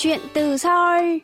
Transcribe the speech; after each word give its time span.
Chuyện 0.00 0.20
từ 0.32 0.56
Seoul 0.56 1.16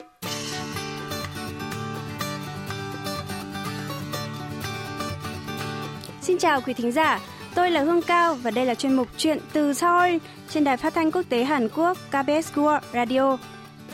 Xin 6.22 6.38
chào 6.38 6.60
quý 6.60 6.72
thính 6.72 6.92
giả, 6.92 7.20
tôi 7.54 7.70
là 7.70 7.80
Hương 7.80 8.02
Cao 8.02 8.34
và 8.34 8.50
đây 8.50 8.66
là 8.66 8.74
chuyên 8.74 8.94
mục 8.94 9.08
Chuyện 9.16 9.38
từ 9.52 9.74
Seoul 9.74 10.16
trên 10.50 10.64
đài 10.64 10.76
phát 10.76 10.94
thanh 10.94 11.10
quốc 11.10 11.22
tế 11.28 11.44
Hàn 11.44 11.68
Quốc 11.68 11.98
KBS 12.08 12.52
World 12.54 12.80
Radio. 12.92 13.38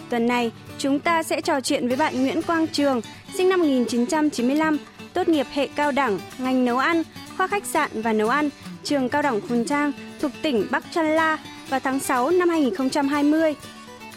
Tuần 0.09 0.27
này, 0.27 0.53
chúng 0.79 0.99
ta 0.99 1.23
sẽ 1.23 1.41
trò 1.41 1.61
chuyện 1.61 1.89
với 1.89 1.97
bạn 1.97 2.23
Nguyễn 2.23 2.43
Quang 2.43 2.67
Trường, 2.67 3.01
sinh 3.35 3.49
năm 3.49 3.61
1995, 3.61 4.79
tốt 5.15 5.29
nghiệp 5.29 5.47
hệ 5.53 5.69
cao 5.77 5.93
đẳng, 5.93 6.19
ngành 6.39 6.65
nấu 6.65 6.79
ăn, 6.79 7.03
khoa 7.37 7.47
khách 7.47 7.65
sạn 7.65 7.91
và 8.03 8.12
nấu 8.12 8.29
ăn, 8.29 8.49
trường 8.85 9.09
cao 9.09 9.23
đẳng 9.23 9.41
Phùn 9.41 9.65
Trang 9.65 9.93
thuộc 10.21 10.31
tỉnh 10.43 10.67
Bắc 10.71 10.85
Chăn 10.90 11.07
La 11.07 11.39
vào 11.68 11.81
tháng 11.81 12.00
6 12.00 12.31
năm 12.31 12.49
2020. 12.49 13.54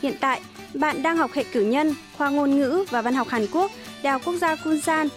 Hiện 0.04 0.16
tại, 0.20 0.42
bạn 0.74 1.04
đang 1.04 1.18
học 1.18 1.32
hệ 1.34 1.44
cử 1.44 1.62
nhân, 1.62 1.96
khoa 2.18 2.30
ngôn 2.30 2.58
ngữ 2.58 2.86
và 2.90 3.02
văn 3.02 3.14
học 3.14 3.28
Hàn 3.28 3.48
Quốc, 3.52 3.72
Đại 4.04 4.14
học 4.14 4.22
Quốc 4.26 4.36
gia 4.36 4.56
Kunsan. 4.56 5.08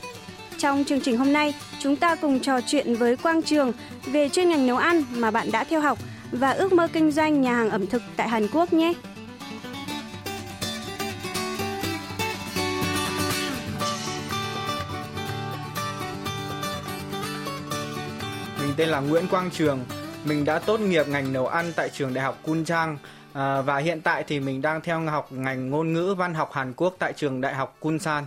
Trong 0.58 0.84
chương 0.84 1.00
trình 1.00 1.16
hôm 1.16 1.32
nay, 1.32 1.54
chúng 1.78 1.96
ta 1.96 2.14
cùng 2.14 2.40
trò 2.40 2.60
chuyện 2.60 2.94
với 2.94 3.16
Quang 3.16 3.42
Trường 3.42 3.72
về 4.06 4.28
chuyên 4.28 4.48
ngành 4.48 4.66
nấu 4.66 4.76
ăn 4.76 5.04
mà 5.10 5.30
bạn 5.30 5.52
đã 5.52 5.64
theo 5.64 5.80
học 5.80 5.98
và 6.32 6.50
ước 6.50 6.72
mơ 6.72 6.88
kinh 6.92 7.10
doanh 7.10 7.40
nhà 7.40 7.54
hàng 7.56 7.70
ẩm 7.70 7.86
thực 7.86 8.02
tại 8.16 8.28
Hàn 8.28 8.48
Quốc 8.52 8.72
nhé. 8.72 8.92
Mình 18.60 18.74
tên 18.76 18.88
là 18.88 19.00
Nguyễn 19.00 19.28
Quang 19.28 19.50
Trường. 19.50 19.84
Mình 20.24 20.44
đã 20.44 20.58
tốt 20.58 20.80
nghiệp 20.80 21.08
ngành 21.08 21.32
nấu 21.32 21.46
ăn 21.46 21.72
tại 21.76 21.88
trường 21.88 22.14
Đại 22.14 22.24
học 22.24 22.38
Kunchang 22.42 22.98
à, 23.36 23.62
và 23.62 23.78
hiện 23.78 24.00
tại 24.00 24.24
thì 24.26 24.40
mình 24.40 24.62
đang 24.62 24.80
theo 24.80 25.00
học 25.00 25.32
ngành 25.32 25.70
ngôn 25.70 25.92
ngữ 25.92 26.14
văn 26.18 26.34
học 26.34 26.52
Hàn 26.52 26.72
Quốc 26.76 26.96
tại 26.98 27.12
trường 27.12 27.40
Đại 27.40 27.54
học 27.54 27.76
Kunsan. 27.80 28.24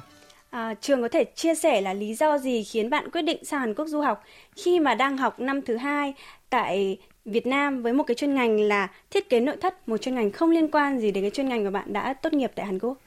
À, 0.49 0.73
trường 0.81 1.01
có 1.01 1.07
thể 1.07 1.23
chia 1.35 1.55
sẻ 1.55 1.81
là 1.81 1.93
lý 1.93 2.15
do 2.15 2.37
gì 2.37 2.63
khiến 2.63 2.89
bạn 2.89 3.11
quyết 3.11 3.21
định 3.21 3.45
sang 3.45 3.59
Hàn 3.59 3.73
Quốc 3.73 3.85
du 3.87 4.01
học 4.01 4.23
khi 4.55 4.79
mà 4.79 4.95
đang 4.95 5.17
học 5.17 5.39
năm 5.39 5.61
thứ 5.61 5.77
hai 5.77 6.13
tại 6.49 6.97
Việt 7.25 7.47
Nam 7.47 7.83
với 7.83 7.93
một 7.93 8.03
cái 8.03 8.15
chuyên 8.15 8.35
ngành 8.35 8.61
là 8.61 8.87
thiết 9.11 9.29
kế 9.29 9.39
nội 9.39 9.55
thất, 9.61 9.89
một 9.89 9.97
chuyên 9.97 10.15
ngành 10.15 10.31
không 10.31 10.49
liên 10.49 10.71
quan 10.71 10.99
gì 10.99 11.11
đến 11.11 11.23
cái 11.23 11.31
chuyên 11.31 11.49
ngành 11.49 11.63
mà 11.63 11.69
bạn 11.69 11.93
đã 11.93 12.13
tốt 12.13 12.33
nghiệp 12.33 12.51
tại 12.55 12.65
Hàn 12.65 12.79
Quốc? 12.79 12.97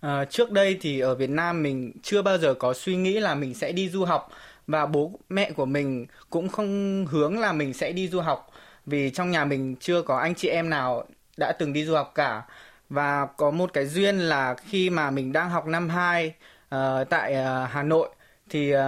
À, 0.00 0.24
trước 0.24 0.50
đây 0.50 0.78
thì 0.80 1.00
ở 1.00 1.14
Việt 1.14 1.30
Nam 1.30 1.62
mình 1.62 1.92
chưa 2.02 2.22
bao 2.22 2.38
giờ 2.38 2.54
có 2.54 2.74
suy 2.74 2.96
nghĩ 2.96 3.20
là 3.20 3.34
mình 3.34 3.54
sẽ 3.54 3.72
đi 3.72 3.88
du 3.88 4.04
học 4.04 4.30
và 4.66 4.86
bố 4.86 5.12
mẹ 5.28 5.50
của 5.50 5.66
mình 5.66 6.06
cũng 6.30 6.48
không 6.48 7.06
hướng 7.10 7.38
là 7.38 7.52
mình 7.52 7.72
sẽ 7.72 7.92
đi 7.92 8.08
du 8.08 8.20
học 8.20 8.50
vì 8.86 9.10
trong 9.10 9.30
nhà 9.30 9.44
mình 9.44 9.76
chưa 9.80 10.02
có 10.02 10.18
anh 10.18 10.34
chị 10.34 10.48
em 10.48 10.70
nào 10.70 11.04
đã 11.36 11.52
từng 11.52 11.72
đi 11.72 11.84
du 11.84 11.94
học 11.94 12.12
cả. 12.14 12.42
Và 12.88 13.26
có 13.26 13.50
một 13.50 13.72
cái 13.72 13.86
duyên 13.86 14.18
là 14.18 14.54
khi 14.54 14.90
mà 14.90 15.10
mình 15.10 15.32
đang 15.32 15.50
học 15.50 15.66
năm 15.66 15.88
2 15.88 16.26
uh, 16.28 16.34
ờ, 16.68 17.04
tại 17.04 17.32
uh, 17.32 17.70
Hà 17.70 17.82
Nội 17.82 18.08
thì 18.50 18.74
uh, 18.76 18.80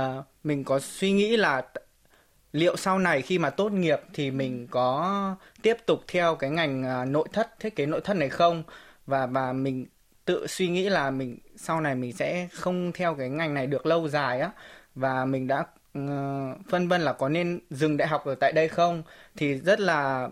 mình 0.45 0.65
có 0.65 0.79
suy 0.79 1.13
nghĩ 1.13 1.37
là 1.37 1.63
liệu 2.53 2.77
sau 2.77 2.99
này 2.99 3.23
khi 3.23 3.39
mà 3.39 3.51
tốt 3.51 3.73
nghiệp 3.73 4.01
thì 4.13 4.31
mình 4.31 4.67
có 4.71 5.37
tiếp 5.63 5.77
tục 5.87 6.01
theo 6.09 6.37
cái 6.37 6.51
ngành 6.51 7.03
uh, 7.03 7.09
nội 7.09 7.29
thất 7.33 7.61
thiết 7.61 7.77
kế 7.77 7.87
nội 7.87 8.01
thất 8.05 8.15
này 8.15 8.29
không? 8.29 8.63
Và 9.07 9.27
và 9.27 9.53
mình 9.53 9.87
tự 10.25 10.47
suy 10.47 10.69
nghĩ 10.69 10.89
là 10.89 11.11
mình 11.11 11.39
sau 11.57 11.81
này 11.81 11.95
mình 11.95 12.13
sẽ 12.13 12.49
không 12.53 12.93
theo 12.93 13.15
cái 13.15 13.29
ngành 13.29 13.55
này 13.55 13.67
được 13.67 13.87
lâu 13.87 14.09
dài 14.09 14.41
á. 14.41 14.51
Và 14.95 15.25
mình 15.25 15.47
đã 15.47 15.61
uh, 15.99 16.57
phân 16.71 16.89
vân 16.89 17.01
là 17.01 17.13
có 17.13 17.29
nên 17.29 17.61
dừng 17.71 17.97
đại 17.97 18.09
học 18.09 18.25
ở 18.27 18.35
tại 18.35 18.53
đây 18.53 18.69
không? 18.69 19.03
Thì 19.37 19.55
rất 19.55 19.81
là 19.81 20.29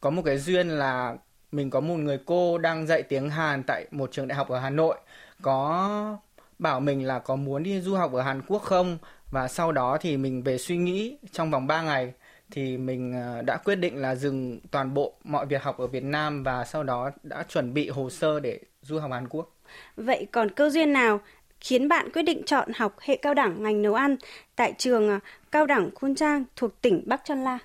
có 0.00 0.10
một 0.10 0.22
cái 0.24 0.38
duyên 0.38 0.68
là 0.68 1.16
mình 1.52 1.70
có 1.70 1.80
một 1.80 1.96
người 1.96 2.18
cô 2.26 2.58
đang 2.58 2.86
dạy 2.86 3.02
tiếng 3.02 3.30
Hàn 3.30 3.62
tại 3.62 3.86
một 3.90 4.12
trường 4.12 4.28
đại 4.28 4.36
học 4.36 4.48
ở 4.48 4.58
Hà 4.58 4.70
Nội 4.70 4.98
có 5.42 6.18
bảo 6.58 6.80
mình 6.80 7.06
là 7.06 7.18
có 7.18 7.36
muốn 7.36 7.62
đi 7.62 7.80
du 7.80 7.94
học 7.94 8.12
ở 8.12 8.22
Hàn 8.22 8.42
Quốc 8.46 8.62
không 8.62 8.98
và 9.30 9.48
sau 9.48 9.72
đó 9.72 9.98
thì 10.00 10.16
mình 10.16 10.42
về 10.42 10.58
suy 10.58 10.76
nghĩ 10.76 11.18
trong 11.32 11.50
vòng 11.50 11.66
3 11.66 11.82
ngày 11.82 12.12
thì 12.50 12.76
mình 12.76 13.12
ờ, 13.12 13.42
đã 13.42 13.56
quyết 13.56 13.74
định 13.74 13.96
là 13.96 14.14
dừng 14.14 14.60
toàn 14.70 14.94
bộ 14.94 15.12
mọi 15.24 15.46
việc 15.46 15.62
học 15.62 15.78
ở 15.78 15.86
Việt 15.86 16.04
Nam 16.04 16.42
và 16.42 16.64
sau 16.64 16.82
đó 16.82 17.10
đã 17.22 17.42
chuẩn 17.48 17.74
bị 17.74 17.88
hồ 17.88 18.10
sơ 18.10 18.40
để 18.40 18.60
du 18.82 18.98
học 18.98 19.10
Hàn 19.12 19.28
Quốc. 19.28 19.56
Vậy 19.96 20.26
còn 20.32 20.50
cơ 20.50 20.70
duyên 20.70 20.92
nào 20.92 21.20
khiến 21.60 21.88
bạn 21.88 22.10
quyết 22.12 22.22
định 22.22 22.42
chọn 22.46 22.68
học 22.76 22.96
hệ 23.00 23.16
cao 23.16 23.34
đẳng 23.34 23.62
ngành 23.62 23.82
nấu 23.82 23.94
ăn 23.94 24.16
tại 24.56 24.72
trường 24.78 25.08
ờ, 25.08 25.18
cao 25.52 25.66
đẳng 25.66 25.90
Khun 25.94 26.14
Trang 26.14 26.44
thuộc 26.56 26.80
tỉnh 26.80 27.02
Bắc 27.06 27.24
Chon 27.24 27.38
La? 27.38 27.58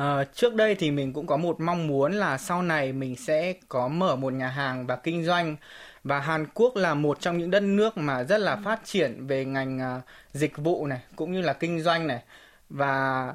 À, 0.00 0.24
trước 0.34 0.54
đây 0.54 0.74
thì 0.74 0.90
mình 0.90 1.12
cũng 1.12 1.26
có 1.26 1.36
một 1.36 1.60
mong 1.60 1.86
muốn 1.86 2.12
là 2.12 2.38
sau 2.38 2.62
này 2.62 2.92
mình 2.92 3.16
sẽ 3.16 3.54
có 3.68 3.88
mở 3.88 4.16
một 4.16 4.32
nhà 4.32 4.48
hàng 4.48 4.86
và 4.86 4.96
kinh 4.96 5.24
doanh. 5.24 5.56
Và 6.04 6.20
Hàn 6.20 6.46
Quốc 6.54 6.76
là 6.76 6.94
một 6.94 7.20
trong 7.20 7.38
những 7.38 7.50
đất 7.50 7.62
nước 7.62 7.96
mà 7.96 8.24
rất 8.24 8.38
là 8.38 8.56
phát 8.56 8.80
triển 8.84 9.26
về 9.26 9.44
ngành 9.44 9.78
uh, 9.98 10.04
dịch 10.32 10.56
vụ 10.56 10.86
này 10.86 11.00
cũng 11.16 11.32
như 11.32 11.40
là 11.40 11.52
kinh 11.52 11.80
doanh 11.80 12.06
này. 12.06 12.22
Và 12.70 13.26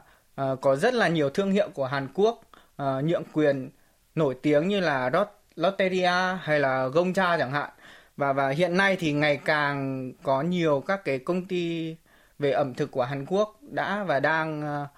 uh, 0.42 0.62
có 0.62 0.76
rất 0.76 0.94
là 0.94 1.08
nhiều 1.08 1.30
thương 1.30 1.52
hiệu 1.52 1.70
của 1.74 1.86
Hàn 1.86 2.08
Quốc 2.14 2.42
uh, 2.82 3.04
nhượng 3.04 3.24
quyền 3.34 3.70
nổi 4.16 4.36
tiếng 4.42 4.68
như 4.68 4.80
là 4.80 5.12
Lotteria 5.56 6.38
hay 6.42 6.60
là 6.60 6.88
Gongcha 6.88 7.38
chẳng 7.38 7.52
hạn. 7.52 7.70
Và 8.18 8.34
và 8.34 8.50
hiện 8.50 8.78
nay 8.78 8.98
thì 9.00 9.14
ngày 9.14 9.40
càng 9.46 10.12
có 10.24 10.42
nhiều 10.42 10.84
các 10.88 11.06
cái 11.06 11.20
công 11.20 11.46
ty 11.46 11.96
về 12.40 12.52
ẩm 12.52 12.74
thực 12.74 12.92
của 12.92 13.04
Hàn 13.04 13.26
Quốc 13.26 13.58
đã 13.62 14.04
và 14.04 14.20
đang 14.20 14.60
uh, 14.60 14.84
uh, 14.84 14.90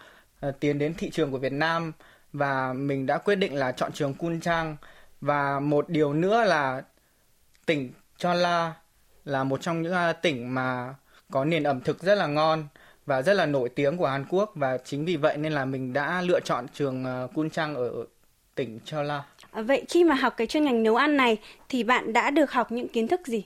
tiến 0.60 0.80
đến 0.80 0.94
thị 0.94 1.10
trường 1.10 1.32
của 1.32 1.38
Việt 1.38 1.54
Nam 1.54 1.92
và 2.34 2.74
mình 2.74 3.06
đã 3.06 3.18
quyết 3.18 3.36
định 3.36 3.56
là 3.56 3.72
chọn 3.72 3.92
trường 3.92 4.14
Kunchang 4.14 4.78
và 5.22 5.60
một 5.60 5.90
điều 5.90 6.14
nữa 6.14 6.44
là 6.44 6.82
tỉnh 7.66 7.92
Chola 8.18 8.74
là 9.26 9.44
một 9.44 9.62
trong 9.62 9.82
những 9.82 9.94
uh, 9.94 10.22
tỉnh 10.22 10.54
mà 10.54 10.96
có 11.32 11.46
nền 11.46 11.64
ẩm 11.64 11.82
thực 11.82 12.04
rất 12.04 12.16
là 12.16 12.28
ngon 12.28 12.68
và 13.06 13.22
rất 13.22 13.34
là 13.34 13.46
nổi 13.46 13.70
tiếng 13.70 13.98
của 13.98 14.08
Hàn 14.08 14.26
Quốc 14.30 14.52
và 14.56 14.78
chính 14.78 15.06
vì 15.06 15.16
vậy 15.16 15.38
nên 15.38 15.54
là 15.54 15.66
mình 15.66 15.94
đã 15.94 16.22
lựa 16.22 16.40
chọn 16.40 16.66
trường 16.74 17.06
uh, 17.26 17.34
Kunchang 17.34 17.76
ở 17.76 18.06
tỉnh 18.56 18.80
Chola. 18.86 19.24
À, 19.52 19.62
vậy 19.62 19.86
khi 19.90 20.04
mà 20.04 20.16
học 20.16 20.34
cái 20.38 20.48
chuyên 20.48 20.64
ngành 20.64 20.84
nấu 20.84 20.96
ăn 20.96 21.18
này 21.18 21.38
thì 21.70 21.84
bạn 21.84 22.14
đã 22.14 22.30
được 22.30 22.52
học 22.52 22.72
những 22.72 22.88
kiến 22.88 23.08
thức 23.08 23.22
gì? 23.28 23.46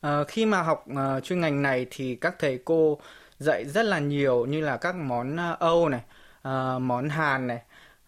À, 0.00 0.24
khi 0.28 0.46
mà 0.46 0.62
học 0.62 0.86
uh, 0.90 1.24
chuyên 1.24 1.40
ngành 1.40 1.62
này 1.62 1.86
thì 1.90 2.14
các 2.14 2.34
thầy 2.38 2.58
cô 2.64 2.98
dạy 3.38 3.64
rất 3.64 3.82
là 3.82 3.98
nhiều 3.98 4.46
như 4.46 4.60
là 4.60 4.76
các 4.76 4.94
món 4.94 5.36
ờ, 5.36 5.56
Âu 5.60 5.88
này, 5.88 6.00
uh, 6.48 6.82
món 6.82 7.08
Hàn 7.08 7.46
này, 7.46 7.60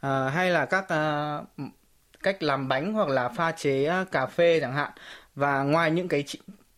uh, 0.06 0.33
hay 0.34 0.50
là 0.50 0.66
các 0.66 0.84
uh, 0.84 1.69
cách 2.22 2.43
làm 2.43 2.69
bánh 2.69 2.93
hoặc 2.93 3.09
là 3.09 3.28
pha 3.28 3.53
chế 3.53 4.00
uh, 4.03 4.11
cà 4.11 4.27
phê 4.27 4.61
chẳng 4.61 4.75
hạn. 4.75 4.93
Và 5.34 5.62
ngoài 5.62 5.91
những 5.91 6.09
cái 6.09 6.25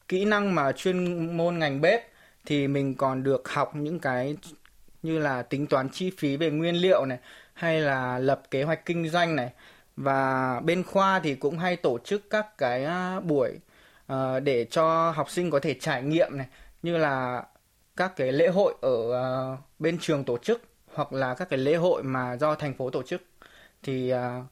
kỹ 0.09 0.25
năng 0.25 0.55
mà 0.55 0.73
chuyên 0.73 1.37
môn 1.37 1.59
ngành 1.59 1.81
bếp 1.81 2.11
thì 2.47 2.69
mình 2.69 2.95
còn 2.95 3.23
được 3.23 3.49
học 3.49 3.77
những 3.77 3.99
cái 3.99 4.37
như 5.03 5.19
là 5.19 5.43
tính 5.43 5.67
toán 5.67 5.89
chi 5.89 6.13
phí 6.19 6.37
về 6.37 6.51
nguyên 6.51 6.75
liệu 6.75 7.05
này 7.05 7.19
hay 7.55 7.81
là 7.81 8.19
lập 8.19 8.43
kế 8.51 8.63
hoạch 8.63 8.87
kinh 8.87 9.09
doanh 9.09 9.37
này 9.37 9.51
và 9.97 10.61
bên 10.65 10.83
khoa 10.83 11.21
thì 11.21 11.35
cũng 11.35 11.59
hay 11.59 11.77
tổ 11.77 11.99
chức 11.99 12.31
các 12.31 12.59
cái 12.59 12.87
buổi 13.25 13.59
uh, 14.13 14.17
để 14.43 14.67
cho 14.71 15.11
học 15.11 15.31
sinh 15.31 15.51
có 15.51 15.61
thể 15.61 15.75
trải 15.81 16.03
nghiệm 16.03 16.39
này 16.39 16.47
như 16.83 16.97
là 16.97 17.43
các 17.97 18.17
cái 18.17 18.33
lễ 18.33 18.49
hội 18.49 18.75
ở 18.81 18.95
uh, 19.53 19.59
bên 19.79 19.99
trường 20.01 20.25
tổ 20.25 20.39
chức 20.39 20.63
hoặc 20.95 21.13
là 21.13 21.35
các 21.35 21.49
cái 21.49 21.59
lễ 21.59 21.75
hội 21.75 22.03
mà 22.03 22.37
do 22.37 22.55
thành 22.55 22.75
phố 22.75 22.91
tổ 22.91 23.03
chức 23.03 23.23
thì 23.83 24.13
uh, 24.15 24.45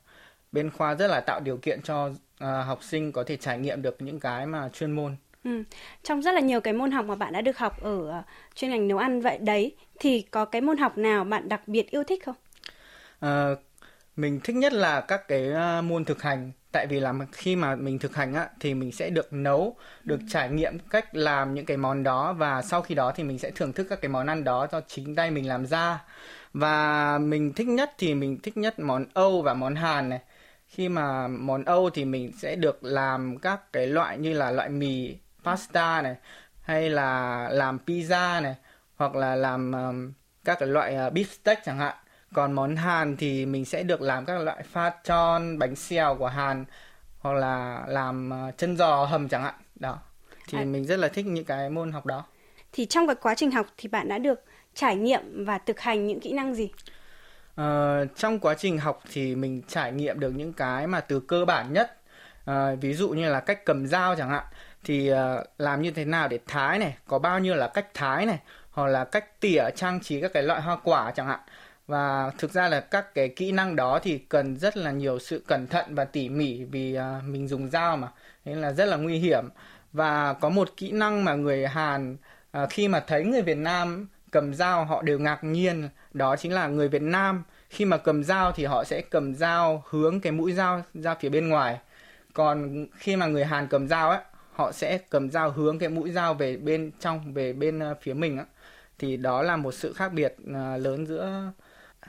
bên 0.52 0.70
khoa 0.70 0.94
rất 0.94 1.06
là 1.06 1.20
tạo 1.20 1.40
điều 1.40 1.56
kiện 1.56 1.82
cho 1.82 2.06
uh, 2.06 2.14
học 2.40 2.78
sinh 2.82 3.12
có 3.12 3.24
thể 3.24 3.36
trải 3.36 3.58
nghiệm 3.58 3.82
được 3.82 4.02
những 4.02 4.20
cái 4.20 4.46
mà 4.46 4.68
chuyên 4.68 4.92
môn 4.92 5.16
Ừ. 5.44 5.62
Trong 6.02 6.22
rất 6.22 6.32
là 6.32 6.40
nhiều 6.40 6.60
cái 6.60 6.74
môn 6.74 6.90
học 6.90 7.04
mà 7.04 7.14
bạn 7.14 7.32
đã 7.32 7.40
được 7.40 7.58
học 7.58 7.82
ở 7.82 8.22
chuyên 8.54 8.70
ngành 8.70 8.88
nấu 8.88 8.98
ăn 8.98 9.20
vậy 9.20 9.38
đấy 9.38 9.76
thì 10.00 10.22
có 10.22 10.44
cái 10.44 10.60
môn 10.60 10.78
học 10.78 10.98
nào 10.98 11.24
bạn 11.24 11.48
đặc 11.48 11.68
biệt 11.68 11.90
yêu 11.90 12.04
thích 12.04 12.22
không? 12.24 12.34
Uh, 13.26 13.58
mình 14.16 14.40
thích 14.44 14.56
nhất 14.56 14.72
là 14.72 15.00
các 15.00 15.28
cái 15.28 15.52
môn 15.82 16.04
thực 16.04 16.22
hành 16.22 16.52
tại 16.72 16.86
vì 16.86 17.00
là 17.00 17.12
khi 17.32 17.56
mà 17.56 17.76
mình 17.76 17.98
thực 17.98 18.16
hành 18.16 18.34
á 18.34 18.48
thì 18.60 18.74
mình 18.74 18.92
sẽ 18.92 19.10
được 19.10 19.32
nấu 19.32 19.76
được 20.04 20.20
ừ. 20.20 20.26
trải 20.30 20.50
nghiệm 20.50 20.78
cách 20.78 21.14
làm 21.14 21.54
những 21.54 21.66
cái 21.66 21.76
món 21.76 22.02
đó 22.02 22.32
và 22.32 22.62
sau 22.62 22.82
khi 22.82 22.94
đó 22.94 23.12
thì 23.16 23.24
mình 23.24 23.38
sẽ 23.38 23.50
thưởng 23.50 23.72
thức 23.72 23.86
các 23.90 24.00
cái 24.00 24.08
món 24.08 24.26
ăn 24.26 24.44
đó 24.44 24.66
do 24.72 24.80
chính 24.80 25.14
tay 25.14 25.30
mình 25.30 25.48
làm 25.48 25.66
ra. 25.66 26.04
Và 26.52 27.18
mình 27.18 27.52
thích 27.52 27.68
nhất 27.68 27.94
thì 27.98 28.14
mình 28.14 28.38
thích 28.42 28.56
nhất 28.56 28.78
món 28.78 29.04
Âu 29.14 29.42
và 29.42 29.54
món 29.54 29.74
Hàn 29.74 30.08
này. 30.08 30.20
Khi 30.66 30.88
mà 30.88 31.28
món 31.28 31.64
Âu 31.64 31.90
thì 31.90 32.04
mình 32.04 32.32
sẽ 32.38 32.56
được 32.56 32.84
làm 32.84 33.38
các 33.38 33.72
cái 33.72 33.86
loại 33.86 34.18
như 34.18 34.34
là 34.34 34.50
loại 34.50 34.68
mì 34.68 35.16
pasta 35.44 36.02
này 36.02 36.16
hay 36.62 36.90
là 36.90 37.48
làm 37.52 37.78
pizza 37.86 38.42
này 38.42 38.54
hoặc 38.96 39.14
là 39.14 39.34
làm 39.36 39.72
um, 39.72 40.12
các 40.44 40.58
cái 40.58 40.68
loại 40.68 40.94
uh, 41.06 41.12
beef 41.12 41.24
steak 41.24 41.64
chẳng 41.64 41.78
hạn 41.78 41.96
còn 42.34 42.52
món 42.52 42.76
Hàn 42.76 43.16
thì 43.16 43.46
mình 43.46 43.64
sẽ 43.64 43.82
được 43.82 44.00
làm 44.00 44.24
các 44.24 44.38
loại 44.38 44.62
pha 44.62 44.90
tròn 45.04 45.58
bánh 45.58 45.76
xèo 45.76 46.14
của 46.14 46.26
Hàn 46.26 46.64
hoặc 47.20 47.32
là 47.32 47.84
làm 47.86 48.32
uh, 48.48 48.58
chân 48.58 48.76
giò 48.76 49.04
hầm 49.04 49.28
chẳng 49.28 49.42
hạn. 49.42 49.54
Đó. 49.74 49.98
Thì 50.48 50.58
à. 50.58 50.64
mình 50.64 50.84
rất 50.84 50.96
là 50.96 51.08
thích 51.08 51.26
những 51.26 51.44
cái 51.44 51.70
môn 51.70 51.92
học 51.92 52.06
đó. 52.06 52.24
Thì 52.72 52.86
trong 52.86 53.06
cái 53.06 53.16
quá 53.22 53.34
trình 53.34 53.50
học 53.50 53.66
thì 53.76 53.88
bạn 53.88 54.08
đã 54.08 54.18
được 54.18 54.44
trải 54.74 54.96
nghiệm 54.96 55.44
và 55.44 55.58
thực 55.58 55.80
hành 55.80 56.06
những 56.06 56.20
kỹ 56.20 56.32
năng 56.32 56.54
gì? 56.54 56.70
Uh, 57.60 57.64
trong 58.16 58.38
quá 58.38 58.54
trình 58.54 58.78
học 58.78 59.02
thì 59.12 59.34
mình 59.34 59.62
trải 59.68 59.92
nghiệm 59.92 60.20
được 60.20 60.30
những 60.30 60.52
cái 60.52 60.86
mà 60.86 61.00
từ 61.00 61.20
cơ 61.20 61.44
bản 61.44 61.72
nhất. 61.72 61.96
À, 62.44 62.74
ví 62.80 62.94
dụ 62.94 63.08
như 63.08 63.28
là 63.30 63.40
cách 63.40 63.64
cầm 63.64 63.86
dao 63.86 64.16
chẳng 64.16 64.30
hạn. 64.30 64.44
Thì 64.84 65.12
uh, 65.12 65.16
làm 65.58 65.82
như 65.82 65.90
thế 65.90 66.04
nào 66.04 66.28
để 66.28 66.38
thái 66.46 66.78
này 66.78 66.96
có 67.06 67.18
bao 67.18 67.38
nhiêu 67.38 67.54
là 67.54 67.68
cách 67.68 67.86
thái 67.94 68.26
này 68.26 68.38
hoặc 68.70 68.86
là 68.86 69.04
cách 69.04 69.40
tỉa 69.40 69.64
trang 69.76 70.00
trí 70.00 70.20
các 70.20 70.32
cái 70.34 70.42
loại 70.42 70.62
hoa 70.62 70.76
quả 70.84 71.10
chẳng 71.10 71.26
hạn 71.26 71.40
và 71.88 72.30
thực 72.38 72.52
ra 72.52 72.68
là 72.68 72.80
các 72.80 73.14
cái 73.14 73.28
kỹ 73.28 73.52
năng 73.52 73.76
đó 73.76 73.98
thì 74.02 74.18
cần 74.18 74.56
rất 74.56 74.76
là 74.76 74.90
nhiều 74.90 75.18
sự 75.18 75.42
cẩn 75.46 75.66
thận 75.66 75.94
và 75.94 76.04
tỉ 76.04 76.28
mỉ 76.28 76.64
vì 76.64 76.98
uh, 76.98 77.24
mình 77.24 77.48
dùng 77.48 77.68
dao 77.68 77.96
mà. 77.96 78.08
Nên 78.44 78.58
là 78.58 78.72
rất 78.72 78.84
là 78.84 78.96
nguy 78.96 79.18
hiểm. 79.18 79.48
Và 79.92 80.32
có 80.32 80.48
một 80.48 80.68
kỹ 80.76 80.92
năng 80.92 81.24
mà 81.24 81.34
người 81.34 81.66
Hàn 81.66 82.16
uh, 82.62 82.70
khi 82.70 82.88
mà 82.88 83.00
thấy 83.00 83.24
người 83.24 83.42
Việt 83.42 83.56
Nam 83.56 84.08
cầm 84.30 84.54
dao 84.54 84.84
họ 84.84 85.02
đều 85.02 85.18
ngạc 85.18 85.44
nhiên. 85.44 85.88
Đó 86.12 86.36
chính 86.36 86.52
là 86.52 86.66
người 86.66 86.88
Việt 86.88 87.02
Nam 87.02 87.42
khi 87.70 87.84
mà 87.84 87.96
cầm 87.96 88.24
dao 88.24 88.52
thì 88.52 88.64
họ 88.64 88.84
sẽ 88.84 89.00
cầm 89.00 89.34
dao 89.34 89.84
hướng 89.88 90.20
cái 90.20 90.32
mũi 90.32 90.52
dao 90.52 90.82
ra 90.94 91.14
phía 91.14 91.28
bên 91.28 91.48
ngoài. 91.48 91.78
Còn 92.32 92.86
khi 92.96 93.16
mà 93.16 93.26
người 93.26 93.44
Hàn 93.44 93.66
cầm 93.68 93.88
dao 93.88 94.10
ấy 94.10 94.20
họ 94.52 94.72
sẽ 94.72 94.98
cầm 95.10 95.30
dao 95.30 95.50
hướng 95.50 95.78
cái 95.78 95.88
mũi 95.88 96.10
dao 96.10 96.34
về 96.34 96.56
bên 96.56 96.90
trong 97.00 97.32
về 97.32 97.52
bên 97.52 97.90
uh, 97.90 97.98
phía 98.00 98.14
mình 98.14 98.38
á. 98.38 98.44
Thì 98.98 99.16
đó 99.16 99.42
là 99.42 99.56
một 99.56 99.74
sự 99.74 99.92
khác 99.92 100.12
biệt 100.12 100.36
uh, 100.42 100.82
lớn 100.82 101.06
giữa 101.06 101.52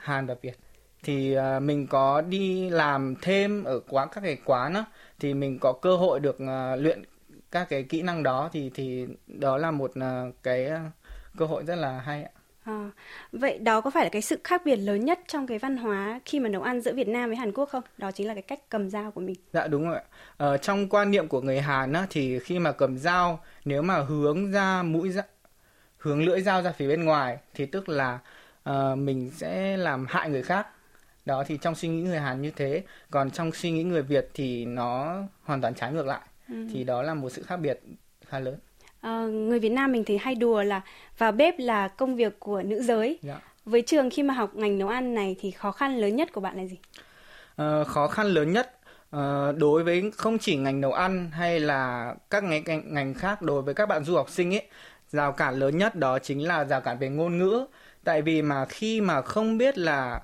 Hàn 0.00 0.26
và 0.26 0.34
Việt 0.42 0.58
thì 1.02 1.36
uh, 1.38 1.62
mình 1.62 1.86
có 1.86 2.20
đi 2.20 2.70
làm 2.70 3.14
thêm 3.22 3.64
ở 3.64 3.80
quán 3.88 4.08
các 4.12 4.20
cái 4.20 4.38
quán 4.44 4.74
á 4.74 4.84
thì 5.20 5.34
mình 5.34 5.58
có 5.58 5.72
cơ 5.72 5.96
hội 5.96 6.20
được 6.20 6.38
uh, 6.42 6.80
luyện 6.80 7.02
các 7.50 7.68
cái 7.68 7.82
kỹ 7.82 8.02
năng 8.02 8.22
đó 8.22 8.50
thì 8.52 8.70
thì 8.74 9.06
đó 9.26 9.56
là 9.56 9.70
một 9.70 9.90
uh, 9.98 10.34
cái 10.42 10.70
cơ 11.38 11.46
hội 11.46 11.64
rất 11.64 11.74
là 11.74 12.00
hay 12.00 12.22
ạ. 12.22 12.30
À, 12.64 12.90
vậy 13.32 13.58
đó 13.58 13.80
có 13.80 13.90
phải 13.90 14.04
là 14.04 14.10
cái 14.10 14.22
sự 14.22 14.38
khác 14.44 14.62
biệt 14.64 14.76
lớn 14.76 15.04
nhất 15.04 15.20
trong 15.28 15.46
cái 15.46 15.58
văn 15.58 15.76
hóa 15.76 16.20
khi 16.24 16.40
mà 16.40 16.48
nấu 16.48 16.62
ăn 16.62 16.80
giữa 16.80 16.92
Việt 16.92 17.08
Nam 17.08 17.28
với 17.28 17.36
Hàn 17.36 17.52
Quốc 17.52 17.68
không? 17.68 17.82
Đó 17.98 18.10
chính 18.10 18.26
là 18.26 18.34
cái 18.34 18.42
cách 18.42 18.60
cầm 18.68 18.90
dao 18.90 19.10
của 19.10 19.20
mình. 19.20 19.36
Dạ 19.52 19.66
đúng 19.66 19.88
rồi. 19.88 20.00
Ờ, 20.36 20.56
trong 20.56 20.88
quan 20.88 21.10
niệm 21.10 21.28
của 21.28 21.40
người 21.40 21.60
Hàn 21.60 21.92
á, 21.92 22.06
thì 22.10 22.38
khi 22.38 22.58
mà 22.58 22.72
cầm 22.72 22.98
dao 22.98 23.40
nếu 23.64 23.82
mà 23.82 23.98
hướng 23.98 24.50
ra 24.50 24.82
mũi 24.82 25.10
ra 25.10 25.22
hướng 25.98 26.22
lưỡi 26.24 26.40
dao 26.40 26.62
ra 26.62 26.72
phía 26.72 26.88
bên 26.88 27.04
ngoài 27.04 27.38
thì 27.54 27.66
tức 27.66 27.88
là 27.88 28.18
uh, 28.70 28.98
mình 28.98 29.30
sẽ 29.30 29.76
làm 29.76 30.06
hại 30.08 30.30
người 30.30 30.42
khác. 30.42 30.66
Đó 31.24 31.44
thì 31.46 31.58
trong 31.62 31.74
suy 31.74 31.88
nghĩ 31.88 32.02
người 32.02 32.18
Hàn 32.18 32.42
như 32.42 32.50
thế, 32.50 32.82
còn 33.10 33.30
trong 33.30 33.52
suy 33.52 33.70
nghĩ 33.70 33.82
người 33.82 34.02
Việt 34.02 34.30
thì 34.34 34.64
nó 34.64 35.16
hoàn 35.42 35.60
toàn 35.60 35.74
trái 35.74 35.92
ngược 35.92 36.06
lại. 36.06 36.20
Ừ. 36.48 36.54
Thì 36.72 36.84
đó 36.84 37.02
là 37.02 37.14
một 37.14 37.30
sự 37.30 37.42
khác 37.42 37.56
biệt 37.56 37.80
khá 38.26 38.38
lớn. 38.38 38.58
À, 39.00 39.26
người 39.26 39.58
Việt 39.58 39.68
Nam 39.68 39.92
mình 39.92 40.04
thì 40.04 40.16
hay 40.16 40.34
đùa 40.34 40.62
là 40.62 40.80
vào 41.18 41.32
bếp 41.32 41.54
là 41.58 41.88
công 41.88 42.16
việc 42.16 42.40
của 42.40 42.62
nữ 42.62 42.82
giới. 42.82 43.18
Dạ. 43.22 43.40
Với 43.64 43.82
trường 43.82 44.10
khi 44.10 44.22
mà 44.22 44.34
học 44.34 44.54
ngành 44.54 44.78
nấu 44.78 44.88
ăn 44.88 45.14
này 45.14 45.36
thì 45.40 45.50
khó 45.50 45.72
khăn 45.72 45.96
lớn 45.96 46.16
nhất 46.16 46.32
của 46.32 46.40
bạn 46.40 46.56
là 46.56 46.64
gì? 46.64 46.78
À, 47.56 47.84
khó 47.84 48.06
khăn 48.06 48.26
lớn 48.26 48.52
nhất 48.52 48.76
à, 49.10 49.52
đối 49.56 49.84
với 49.84 50.10
không 50.16 50.38
chỉ 50.38 50.56
ngành 50.56 50.80
nấu 50.80 50.92
ăn 50.92 51.30
hay 51.30 51.60
là 51.60 52.14
các 52.30 52.44
ngành 52.44 52.94
ngành 52.94 53.14
khác 53.14 53.42
đối 53.42 53.62
với 53.62 53.74
các 53.74 53.86
bạn 53.86 54.04
du 54.04 54.16
học 54.16 54.30
sinh 54.30 54.54
ấy, 54.54 54.62
rào 55.10 55.32
cản 55.32 55.54
lớn 55.54 55.78
nhất 55.78 55.94
đó 55.94 56.18
chính 56.18 56.48
là 56.48 56.64
rào 56.64 56.80
cản 56.80 56.98
về 56.98 57.08
ngôn 57.08 57.38
ngữ. 57.38 57.66
Tại 58.04 58.22
vì 58.22 58.42
mà 58.42 58.64
khi 58.64 59.00
mà 59.00 59.22
không 59.22 59.58
biết 59.58 59.78
là 59.78 60.20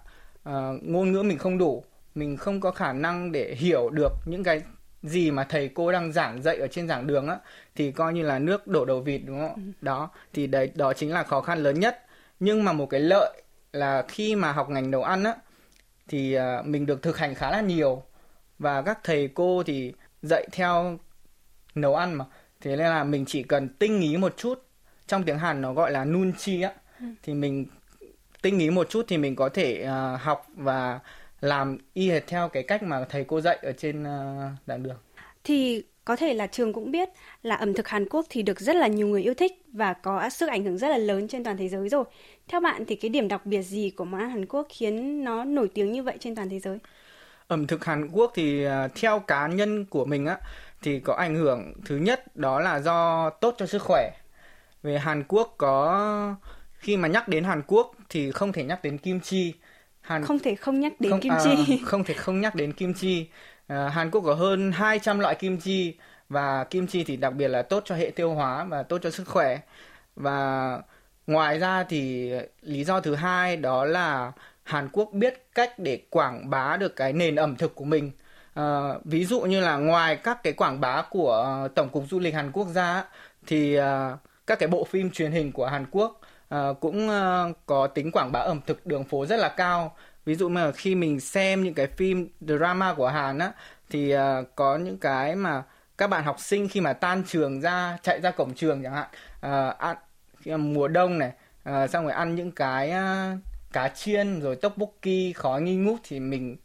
uh, 0.48 0.52
ngôn 0.82 1.12
ngữ 1.12 1.22
mình 1.22 1.38
không 1.38 1.58
đủ, 1.58 1.84
mình 2.14 2.36
không 2.36 2.60
có 2.60 2.70
khả 2.70 2.92
năng 2.92 3.32
để 3.32 3.54
hiểu 3.54 3.90
được 3.90 4.12
những 4.26 4.42
cái 4.44 4.62
gì 5.02 5.30
mà 5.30 5.44
thầy 5.44 5.68
cô 5.74 5.92
đang 5.92 6.12
giảng 6.12 6.42
dạy 6.42 6.56
ở 6.56 6.66
trên 6.66 6.88
giảng 6.88 7.06
đường 7.06 7.28
á 7.28 7.38
thì 7.74 7.92
coi 7.92 8.12
như 8.12 8.22
là 8.22 8.38
nước 8.38 8.66
đổ 8.66 8.84
đầu 8.84 9.00
vịt 9.00 9.20
đúng 9.24 9.40
không? 9.40 9.54
Ừ. 9.54 9.62
Đó 9.80 10.10
thì 10.32 10.46
đấy 10.46 10.70
đó 10.74 10.92
chính 10.92 11.12
là 11.12 11.22
khó 11.22 11.40
khăn 11.40 11.58
lớn 11.58 11.80
nhất. 11.80 12.02
Nhưng 12.40 12.64
mà 12.64 12.72
một 12.72 12.86
cái 12.86 13.00
lợi 13.00 13.42
là 13.72 14.04
khi 14.08 14.36
mà 14.36 14.52
học 14.52 14.70
ngành 14.70 14.90
nấu 14.90 15.02
ăn 15.02 15.24
á 15.24 15.34
thì 16.08 16.38
uh, 16.38 16.66
mình 16.66 16.86
được 16.86 17.02
thực 17.02 17.18
hành 17.18 17.34
khá 17.34 17.50
là 17.50 17.60
nhiều 17.60 18.02
và 18.58 18.82
các 18.82 18.98
thầy 19.04 19.28
cô 19.34 19.62
thì 19.62 19.92
dạy 20.22 20.48
theo 20.52 20.98
nấu 21.74 21.94
ăn 21.94 22.14
mà 22.14 22.24
thế 22.60 22.76
nên 22.76 22.86
là 22.86 23.04
mình 23.04 23.24
chỉ 23.26 23.42
cần 23.42 23.68
tinh 23.68 24.00
ý 24.00 24.16
một 24.16 24.34
chút 24.36 24.62
trong 25.06 25.22
tiếng 25.22 25.38
Hàn 25.38 25.62
nó 25.62 25.72
gọi 25.72 25.90
là 25.90 26.04
nun 26.04 26.32
chi 26.38 26.62
á. 26.62 26.72
Thì 27.22 27.34
mình 27.34 27.66
tinh 28.42 28.58
ý 28.58 28.70
một 28.70 28.90
chút 28.90 29.04
thì 29.08 29.18
mình 29.18 29.36
có 29.36 29.48
thể 29.48 29.88
uh, 29.88 30.20
học 30.20 30.46
và 30.56 31.00
làm 31.40 31.78
y 31.94 32.10
hệt 32.10 32.26
theo 32.26 32.48
cái 32.48 32.62
cách 32.62 32.82
mà 32.82 33.04
thầy 33.08 33.24
cô 33.24 33.40
dạy 33.40 33.58
ở 33.62 33.72
trên 33.72 34.02
uh, 34.02 34.52
giảng 34.66 34.82
đường. 34.82 34.96
Thì 35.44 35.84
có 36.04 36.16
thể 36.16 36.34
là 36.34 36.46
trường 36.46 36.72
cũng 36.72 36.90
biết 36.90 37.08
là 37.42 37.54
ẩm 37.54 37.74
thực 37.74 37.88
Hàn 37.88 38.08
Quốc 38.08 38.26
thì 38.30 38.42
được 38.42 38.60
rất 38.60 38.76
là 38.76 38.86
nhiều 38.86 39.06
người 39.06 39.22
yêu 39.22 39.34
thích 39.34 39.52
và 39.72 39.92
có 39.92 40.28
sức 40.30 40.48
ảnh 40.48 40.64
hưởng 40.64 40.78
rất 40.78 40.88
là 40.88 40.98
lớn 40.98 41.28
trên 41.28 41.44
toàn 41.44 41.56
thế 41.56 41.68
giới 41.68 41.88
rồi. 41.88 42.04
Theo 42.48 42.60
bạn 42.60 42.84
thì 42.86 42.96
cái 42.96 43.08
điểm 43.08 43.28
đặc 43.28 43.46
biệt 43.46 43.62
gì 43.62 43.90
của 43.90 44.04
món 44.04 44.20
ăn 44.20 44.30
Hàn 44.30 44.46
Quốc 44.46 44.66
khiến 44.68 45.24
nó 45.24 45.44
nổi 45.44 45.70
tiếng 45.74 45.92
như 45.92 46.02
vậy 46.02 46.16
trên 46.20 46.34
toàn 46.34 46.48
thế 46.48 46.60
giới? 46.60 46.78
Ẩm 47.48 47.66
thực 47.66 47.84
Hàn 47.84 48.08
Quốc 48.12 48.32
thì 48.34 48.66
uh, 48.66 48.70
theo 48.94 49.18
cá 49.18 49.46
nhân 49.46 49.84
của 49.84 50.04
mình 50.04 50.26
á 50.26 50.38
thì 50.82 51.00
có 51.00 51.14
ảnh 51.14 51.34
hưởng 51.34 51.72
thứ 51.84 51.96
nhất 51.96 52.36
đó 52.36 52.60
là 52.60 52.80
do 52.80 53.30
tốt 53.30 53.54
cho 53.58 53.66
sức 53.66 53.82
khỏe. 53.82 54.10
Về 54.82 54.98
Hàn 54.98 55.24
Quốc 55.28 55.54
có 55.58 56.34
khi 56.78 56.96
mà 56.96 57.08
nhắc 57.08 57.28
đến 57.28 57.44
Hàn 57.44 57.62
Quốc 57.66 57.94
thì 58.08 58.30
không 58.32 58.52
thể 58.52 58.64
nhắc 58.64 58.84
đến 58.84 58.98
kim 58.98 59.20
chi 59.20 59.54
Hàn 60.06 60.24
không 60.24 60.38
thể 60.38 60.54
không 60.54 60.80
nhắc 60.80 60.92
đến 61.00 61.10
không, 61.12 61.20
kim 61.20 61.32
chi. 61.44 61.50
À, 61.50 61.76
không 61.84 62.04
thể 62.04 62.14
không 62.14 62.40
nhắc 62.40 62.54
đến 62.54 62.72
kim 62.72 62.94
chi. 62.94 63.26
À, 63.66 63.88
Hàn 63.88 64.10
Quốc 64.10 64.20
có 64.20 64.34
hơn 64.34 64.72
200 64.72 65.18
loại 65.18 65.34
kim 65.34 65.56
chi 65.58 65.94
và 66.28 66.64
kim 66.64 66.86
chi 66.86 67.04
thì 67.04 67.16
đặc 67.16 67.34
biệt 67.34 67.48
là 67.48 67.62
tốt 67.62 67.82
cho 67.86 67.94
hệ 67.94 68.10
tiêu 68.10 68.34
hóa 68.34 68.64
và 68.64 68.82
tốt 68.82 68.98
cho 69.02 69.10
sức 69.10 69.28
khỏe. 69.28 69.58
Và 70.16 70.78
ngoài 71.26 71.58
ra 71.58 71.84
thì 71.84 72.32
lý 72.62 72.84
do 72.84 73.00
thứ 73.00 73.14
hai 73.14 73.56
đó 73.56 73.84
là 73.84 74.32
Hàn 74.62 74.88
Quốc 74.92 75.10
biết 75.12 75.46
cách 75.54 75.78
để 75.78 76.00
quảng 76.10 76.50
bá 76.50 76.76
được 76.76 76.96
cái 76.96 77.12
nền 77.12 77.36
ẩm 77.36 77.56
thực 77.56 77.74
của 77.74 77.84
mình. 77.84 78.10
À, 78.54 78.88
ví 79.04 79.24
dụ 79.24 79.40
như 79.40 79.60
là 79.60 79.76
ngoài 79.76 80.16
các 80.16 80.42
cái 80.42 80.52
quảng 80.52 80.80
bá 80.80 81.02
của 81.10 81.68
Tổng 81.74 81.88
cục 81.88 82.04
Du 82.10 82.18
lịch 82.18 82.34
Hàn 82.34 82.52
Quốc 82.52 82.68
ra 82.74 83.04
thì 83.46 83.78
uh, 83.78 83.84
các 84.46 84.58
cái 84.58 84.68
bộ 84.68 84.84
phim 84.84 85.10
truyền 85.10 85.32
hình 85.32 85.52
của 85.52 85.66
Hàn 85.66 85.86
Quốc 85.90 86.20
uh, 86.54 86.80
cũng 86.80 87.08
uh, 87.08 87.56
có 87.66 87.86
tính 87.86 88.10
quảng 88.12 88.32
bá 88.32 88.40
ẩm 88.40 88.60
thực 88.66 88.86
đường 88.86 89.04
phố 89.04 89.26
rất 89.26 89.36
là 89.36 89.48
cao 89.48 89.96
ví 90.24 90.34
dụ 90.34 90.48
mà 90.48 90.72
khi 90.72 90.94
mình 90.94 91.20
xem 91.20 91.64
những 91.64 91.74
cái 91.74 91.86
phim 91.86 92.28
drama 92.40 92.94
của 92.94 93.08
Hàn 93.08 93.38
á 93.38 93.52
thì 93.90 94.16
uh, 94.16 94.20
có 94.54 94.76
những 94.76 94.98
cái 94.98 95.36
mà 95.36 95.62
các 95.98 96.06
bạn 96.10 96.24
học 96.24 96.40
sinh 96.40 96.68
khi 96.68 96.80
mà 96.80 96.92
tan 96.92 97.22
trường 97.26 97.60
ra 97.60 97.98
chạy 98.02 98.20
ra 98.20 98.30
cổng 98.30 98.54
trường 98.54 98.82
chẳng 98.82 98.94
hạn 98.94 99.08
uh, 99.46 99.96
ăn 100.44 100.74
mùa 100.74 100.88
đông 100.88 101.18
này 101.18 101.32
uh, 101.70 101.90
xong 101.90 102.04
rồi 102.04 102.12
ăn 102.12 102.34
những 102.34 102.50
cái 102.50 102.90
uh, 102.90 103.38
cá 103.72 103.88
chiên 103.88 104.40
rồi 104.40 104.56
tteokbokki 104.56 105.34
khói 105.34 105.62
nghi 105.62 105.76
ngút 105.76 106.00
thì 106.04 106.20
mình 106.20 106.56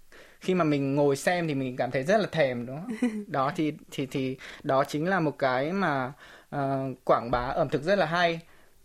khi 0.42 0.56
mà 0.56 0.64
mình 0.64 0.96
ngồi 0.96 1.16
xem 1.16 1.48
thì 1.48 1.56
mình 1.56 1.76
cảm 1.78 1.92
thấy 1.92 2.04
rất 2.04 2.18
là 2.18 2.28
thèm 2.32 2.66
đúng 2.66 2.82
không? 2.82 3.24
đó 3.28 3.52
thì 3.56 3.74
thì 3.92 4.06
thì 4.06 4.38
đó 4.64 4.84
chính 4.84 5.10
là 5.10 5.20
một 5.20 5.40
cái 5.40 5.72
mà 5.72 6.14
uh, 6.56 6.60
quảng 7.04 7.32
bá 7.32 7.40
ẩm 7.40 7.70
thực 7.70 7.84
rất 7.84 7.96
là 7.96 8.06
hay 8.06 8.40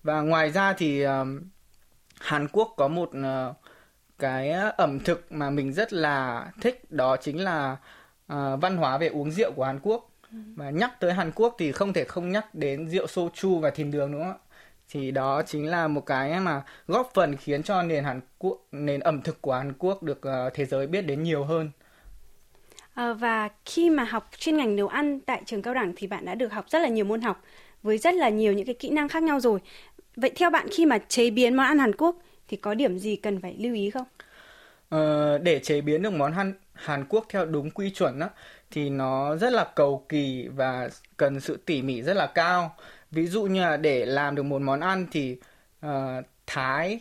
và 0.07 0.21
ngoài 0.21 0.51
ra 0.51 0.73
thì 0.73 1.07
uh, 1.07 1.11
Hàn 2.21 2.49
Quốc 2.53 2.75
có 2.77 2.89
một 2.89 3.11
uh, 3.19 3.57
cái 4.19 4.51
ẩm 4.77 5.01
thực 5.01 5.33
mà 5.33 5.51
mình 5.51 5.73
rất 5.73 5.93
là 5.93 6.47
thích 6.61 6.91
đó 6.91 7.17
chính 7.17 7.45
là 7.45 7.77
uh, 8.33 8.37
văn 8.61 8.77
hóa 8.77 8.99
về 8.99 9.07
uống 9.09 9.31
rượu 9.31 9.53
của 9.53 9.65
Hàn 9.65 9.81
Quốc. 9.83 10.11
Ừ. 10.33 10.39
và 10.57 10.71
nhắc 10.71 11.01
tới 11.01 11.13
Hàn 11.13 11.33
Quốc 11.33 11.55
thì 11.59 11.73
không 11.73 11.93
thể 11.93 12.05
không 12.05 12.33
nhắc 12.33 12.55
đến 12.55 12.89
rượu 12.89 13.07
soju 13.07 13.59
và 13.59 13.71
thìn 13.71 13.91
đường 13.91 14.13
đúng 14.13 14.23
không 14.23 14.33
ạ 14.33 14.39
thì 14.89 15.11
đó 15.11 15.43
chính 15.47 15.67
là 15.67 15.89
một 15.89 16.07
cái 16.07 16.41
mà 16.41 16.63
góp 16.87 17.11
phần 17.15 17.37
khiến 17.37 17.63
cho 17.63 17.83
nền 17.83 18.05
Hàn 18.05 18.21
Quốc 18.39 18.67
nền 18.73 19.01
ẩm 19.01 19.23
thực 19.23 19.43
của 19.43 19.53
Hàn 19.53 19.73
Quốc 19.79 20.03
được 20.03 20.21
uh, 20.29 20.55
thế 20.55 20.65
giới 20.65 20.87
biết 20.87 21.03
đến 21.03 21.23
nhiều 21.23 21.45
hơn. 21.45 21.71
À, 22.95 23.13
và 23.13 23.49
khi 23.65 23.91
mà 23.91 24.05
học 24.05 24.31
chuyên 24.39 24.57
ngành 24.57 24.77
nấu 24.77 24.89
ăn 24.89 25.21
tại 25.21 25.43
trường 25.47 25.63
cao 25.63 25.75
đẳng 25.75 25.93
thì 25.97 26.07
bạn 26.07 26.25
đã 26.25 26.35
được 26.35 26.53
học 26.53 26.65
rất 26.69 26.79
là 26.79 26.89
nhiều 26.89 27.05
môn 27.05 27.21
học 27.21 27.43
với 27.83 27.99
rất 27.99 28.15
là 28.15 28.29
nhiều 28.29 28.53
những 28.53 28.67
cái 28.67 28.75
kỹ 28.75 28.91
năng 28.91 29.09
khác 29.09 29.23
nhau 29.23 29.41
rồi 29.41 29.61
Vậy 30.17 30.33
theo 30.37 30.51
bạn 30.51 30.67
khi 30.73 30.87
mà 30.87 30.99
chế 30.99 31.31
biến 31.31 31.55
món 31.55 31.67
ăn 31.67 31.79
Hàn 31.79 31.93
Quốc 31.99 32.17
thì 32.49 32.57
có 32.57 32.75
điểm 32.75 32.99
gì 32.99 33.17
cần 33.17 33.41
phải 33.41 33.57
lưu 33.59 33.75
ý 33.75 33.91
không? 33.91 34.07
Ờ, 34.89 35.39
để 35.39 35.59
chế 35.59 35.81
biến 35.81 36.03
được 36.03 36.13
món 36.13 36.33
ăn 36.33 36.53
Hàn 36.73 37.05
Quốc 37.09 37.27
theo 37.29 37.47
đúng 37.47 37.71
quy 37.71 37.91
chuẩn 37.91 38.21
á, 38.21 38.29
thì 38.71 38.91
nó 38.91 39.37
rất 39.37 39.53
là 39.53 39.65
cầu 39.77 40.07
kỳ 40.09 40.49
và 40.49 40.89
cần 41.17 41.41
sự 41.41 41.57
tỉ 41.67 41.83
mỉ 41.83 42.03
rất 42.03 42.15
là 42.15 42.27
cao. 42.27 42.77
Ví 43.11 43.27
dụ 43.27 43.43
như 43.43 43.61
là 43.61 43.77
để 43.77 44.07
làm 44.07 44.35
được 44.35 44.43
một 44.43 44.63
món 44.63 44.81
ăn 44.81 45.07
thì 45.11 45.39
uh, 45.87 45.91
thái 46.47 47.01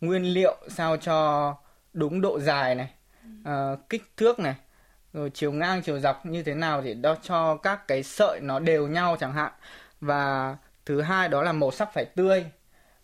nguyên 0.00 0.22
liệu 0.22 0.56
sao 0.68 0.96
cho 0.96 1.54
đúng 1.92 2.20
độ 2.20 2.40
dài 2.40 2.74
này, 2.74 2.90
uh, 3.40 3.88
kích 3.88 4.02
thước 4.16 4.38
này, 4.38 4.54
rồi 5.12 5.30
chiều 5.34 5.52
ngang 5.52 5.82
chiều 5.82 5.98
dọc 5.98 6.26
như 6.26 6.42
thế 6.42 6.54
nào 6.54 6.82
để 6.82 6.94
đo 6.94 7.16
cho 7.22 7.56
các 7.56 7.88
cái 7.88 8.02
sợi 8.02 8.40
nó 8.40 8.58
đều 8.58 8.88
nhau 8.88 9.16
chẳng 9.20 9.32
hạn 9.32 9.52
và 10.00 10.56
thứ 10.86 11.00
hai 11.00 11.28
đó 11.28 11.42
là 11.42 11.52
màu 11.52 11.70
sắc 11.70 11.92
phải 11.92 12.04
tươi. 12.04 12.44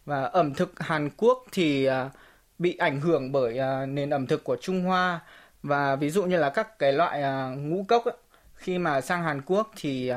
Và 0.05 0.25
ẩm 0.25 0.55
thực 0.55 0.81
Hàn 0.81 1.11
Quốc 1.17 1.45
thì 1.53 1.85
à, 1.85 2.11
bị 2.59 2.77
ảnh 2.77 3.01
hưởng 3.01 3.33
bởi 3.33 3.59
à, 3.59 3.87
nền 3.87 4.11
ẩm 4.11 4.27
thực 4.27 4.45
của 4.45 4.57
Trung 4.61 4.85
Hoa. 4.85 5.21
Và 5.63 5.97
ví 5.97 6.11
dụ 6.11 6.25
như 6.25 6.37
là 6.37 6.51
các 6.51 6.79
cái 6.79 6.93
loại 6.93 7.23
à, 7.23 7.49
ngũ 7.57 7.85
cốc 7.89 8.05
ấy, 8.05 8.15
khi 8.55 8.79
mà 8.79 9.01
sang 9.01 9.23
Hàn 9.23 9.43
Quốc 9.43 9.73
thì 9.77 10.13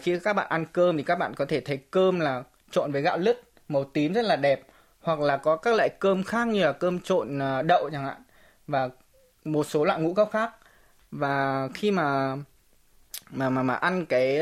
khi 0.00 0.18
các 0.24 0.32
bạn 0.32 0.48
ăn 0.48 0.66
cơm 0.72 0.96
thì 0.96 1.02
các 1.02 1.18
bạn 1.18 1.34
có 1.34 1.44
thể 1.44 1.60
thấy 1.60 1.76
cơm 1.90 2.20
là 2.20 2.42
trộn 2.70 2.92
với 2.92 3.02
gạo 3.02 3.18
lứt 3.18 3.42
màu 3.68 3.84
tím 3.84 4.12
rất 4.12 4.24
là 4.24 4.36
đẹp. 4.36 4.62
Hoặc 5.00 5.20
là 5.20 5.36
có 5.36 5.56
các 5.56 5.74
loại 5.74 5.88
cơm 6.00 6.24
khác 6.24 6.48
như 6.48 6.64
là 6.64 6.72
cơm 6.72 7.00
trộn 7.00 7.38
đậu 7.66 7.90
chẳng 7.92 8.04
hạn 8.04 8.22
và 8.66 8.88
một 9.44 9.64
số 9.64 9.84
loại 9.84 10.00
ngũ 10.00 10.14
cốc 10.14 10.30
khác. 10.32 10.50
Và 11.10 11.68
khi 11.74 11.90
mà 11.90 12.36
mà 13.30 13.50
mà 13.50 13.62
mà 13.62 13.74
ăn 13.74 14.06
cái 14.06 14.40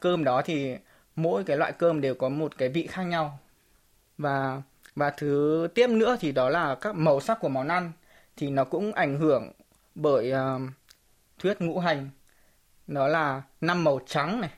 cơm 0.00 0.24
đó 0.24 0.42
thì 0.44 0.76
mỗi 1.16 1.44
cái 1.44 1.56
loại 1.56 1.72
cơm 1.72 2.00
đều 2.00 2.14
có 2.14 2.28
một 2.28 2.58
cái 2.58 2.68
vị 2.68 2.86
khác 2.86 3.02
nhau. 3.02 3.38
Và 4.18 4.62
và 4.94 5.10
thứ 5.10 5.68
tiếp 5.74 5.86
nữa 5.90 6.16
thì 6.20 6.32
đó 6.32 6.48
là 6.50 6.74
các 6.74 6.94
màu 6.94 7.20
sắc 7.20 7.38
của 7.40 7.48
món 7.48 7.68
ăn 7.68 7.92
thì 8.36 8.50
nó 8.50 8.64
cũng 8.64 8.92
ảnh 8.92 9.18
hưởng 9.18 9.52
bởi 9.94 10.32
uh, 10.32 10.62
thuyết 11.38 11.60
ngũ 11.60 11.78
hành. 11.78 12.10
Đó 12.86 13.08
là 13.08 13.42
năm 13.60 13.84
màu 13.84 14.00
trắng 14.06 14.40
này 14.40 14.50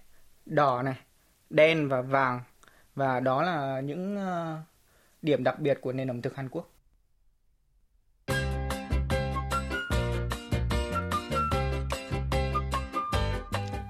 đỏ 0.47 0.83
này 0.83 0.97
đen 1.51 1.89
và 1.89 2.03
vàng. 2.03 2.41
Và 2.95 3.21
đó 3.21 3.43
là 3.43 3.81
những 3.81 4.17
uh, 4.17 4.59
điểm 5.23 5.45
đặc 5.45 5.59
biệt 5.59 5.79
của 5.81 5.93
nền 5.93 6.11
ẩm 6.11 6.23
thực 6.23 6.37
Hàn 6.37 6.49
Quốc. 6.49 6.71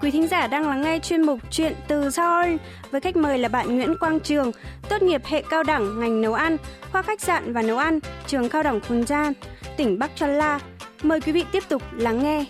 Quý 0.08 0.12
thính 0.12 0.28
giả 0.28 0.46
đang 0.46 0.68
lắng 0.68 0.82
nghe 0.82 0.98
chuyên 0.98 1.22
mục 1.22 1.38
Chuyện 1.50 1.74
từ 1.88 2.10
Seoul 2.10 2.56
với 2.90 3.00
khách 3.00 3.16
mời 3.16 3.38
là 3.38 3.48
bạn 3.48 3.76
Nguyễn 3.76 3.98
Quang 4.00 4.20
Trường, 4.20 4.52
tốt 4.88 5.02
nghiệp 5.02 5.22
hệ 5.24 5.42
cao 5.50 5.62
đẳng 5.62 6.00
ngành 6.00 6.20
nấu 6.20 6.34
ăn, 6.34 6.56
khoa 6.92 7.02
khách 7.02 7.20
sạn 7.20 7.52
và 7.52 7.62
nấu 7.62 7.76
ăn, 7.76 8.00
trường 8.26 8.48
cao 8.48 8.62
đẳng 8.62 8.80
Kunjan, 8.88 9.32
tỉnh 9.76 9.98
Bắc 9.98 10.10
La. 10.20 10.60
Mời 11.02 11.20
quý 11.20 11.32
vị 11.32 11.44
tiếp 11.52 11.62
tục 11.68 11.82
lắng 11.92 12.22
nghe. 12.22 12.44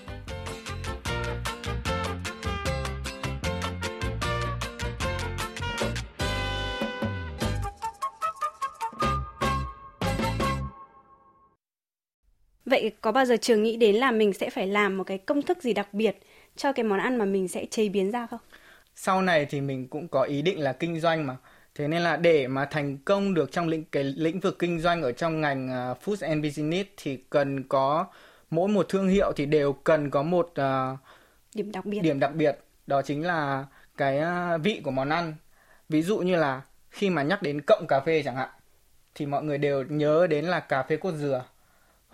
Vậy 12.69 12.93
có 13.01 13.13
bao 13.13 13.25
giờ 13.25 13.37
trường 13.37 13.63
nghĩ 13.63 13.77
đến 13.77 13.97
là 13.97 14.11
mình 14.11 14.33
sẽ 14.33 14.51
phải 14.51 14.67
làm 14.67 14.99
một 14.99 15.05
cái 15.05 15.19
công 15.19 15.43
thức 15.43 15.63
gì 15.63 15.73
đặc 15.73 15.95
biệt 15.95 16.19
cho 16.57 16.73
cái 16.73 16.85
món 16.85 16.99
ăn 16.99 17.17
mà 17.17 17.25
mình 17.25 17.49
sẽ 17.49 17.67
chế 17.71 17.89
biến 17.89 18.11
ra 18.11 18.27
không? 18.27 18.41
Sau 18.95 19.23
này 19.23 19.47
thì 19.51 19.61
mình 19.61 19.89
cũng 19.89 20.09
có 20.09 20.23
ý 20.23 20.43
định 20.43 20.61
là 20.61 20.73
kinh 20.73 21.01
doanh 21.01 21.27
mà. 21.27 21.37
Thế 21.75 21.89
nên 21.89 22.03
là 22.03 22.17
để 22.17 22.49
mà 22.49 22.65
thành 22.65 22.99
công 23.05 23.35
được 23.35 23.53
trong 23.53 23.69
lĩnh 23.69 23.85
cái 23.85 24.05
lĩnh 24.05 24.41
vực 24.41 24.59
kinh 24.59 24.81
doanh 24.81 25.03
ở 25.03 25.13
trong 25.13 25.41
ngành 25.41 25.67
uh, 25.67 25.99
food 26.05 26.29
and 26.29 26.45
business 26.45 26.89
thì 26.97 27.17
cần 27.31 27.63
có 27.69 28.07
mỗi 28.51 28.69
một 28.69 28.87
thương 28.89 29.09
hiệu 29.09 29.33
thì 29.37 29.47
đều 29.47 29.73
cần 29.73 30.11
có 30.11 30.23
một 30.23 30.55
uh, 30.61 30.99
điểm 31.55 31.73
đặc 31.73 31.85
biệt. 31.85 32.01
Điểm 32.03 32.21
đặc 32.21 32.35
biệt 32.35 32.59
đó 32.87 33.03
chính 33.03 33.27
là 33.27 33.67
cái 33.97 34.19
uh, 34.19 34.63
vị 34.63 34.81
của 34.85 34.91
món 34.91 35.09
ăn. 35.09 35.35
Ví 35.89 36.03
dụ 36.03 36.19
như 36.19 36.37
là 36.37 36.63
khi 36.91 37.11
mà 37.11 37.23
nhắc 37.23 37.43
đến 37.43 37.61
cộng 37.61 37.87
cà 37.89 38.01
phê 38.01 38.23
chẳng 38.25 38.37
hạn 38.37 38.49
thì 39.15 39.27
mọi 39.27 39.43
người 39.43 39.59
đều 39.59 39.85
nhớ 39.89 40.27
đến 40.27 40.45
là 40.45 40.61
cà 40.61 40.83
phê 40.83 40.97
cốt 40.97 41.13
dừa 41.13 41.45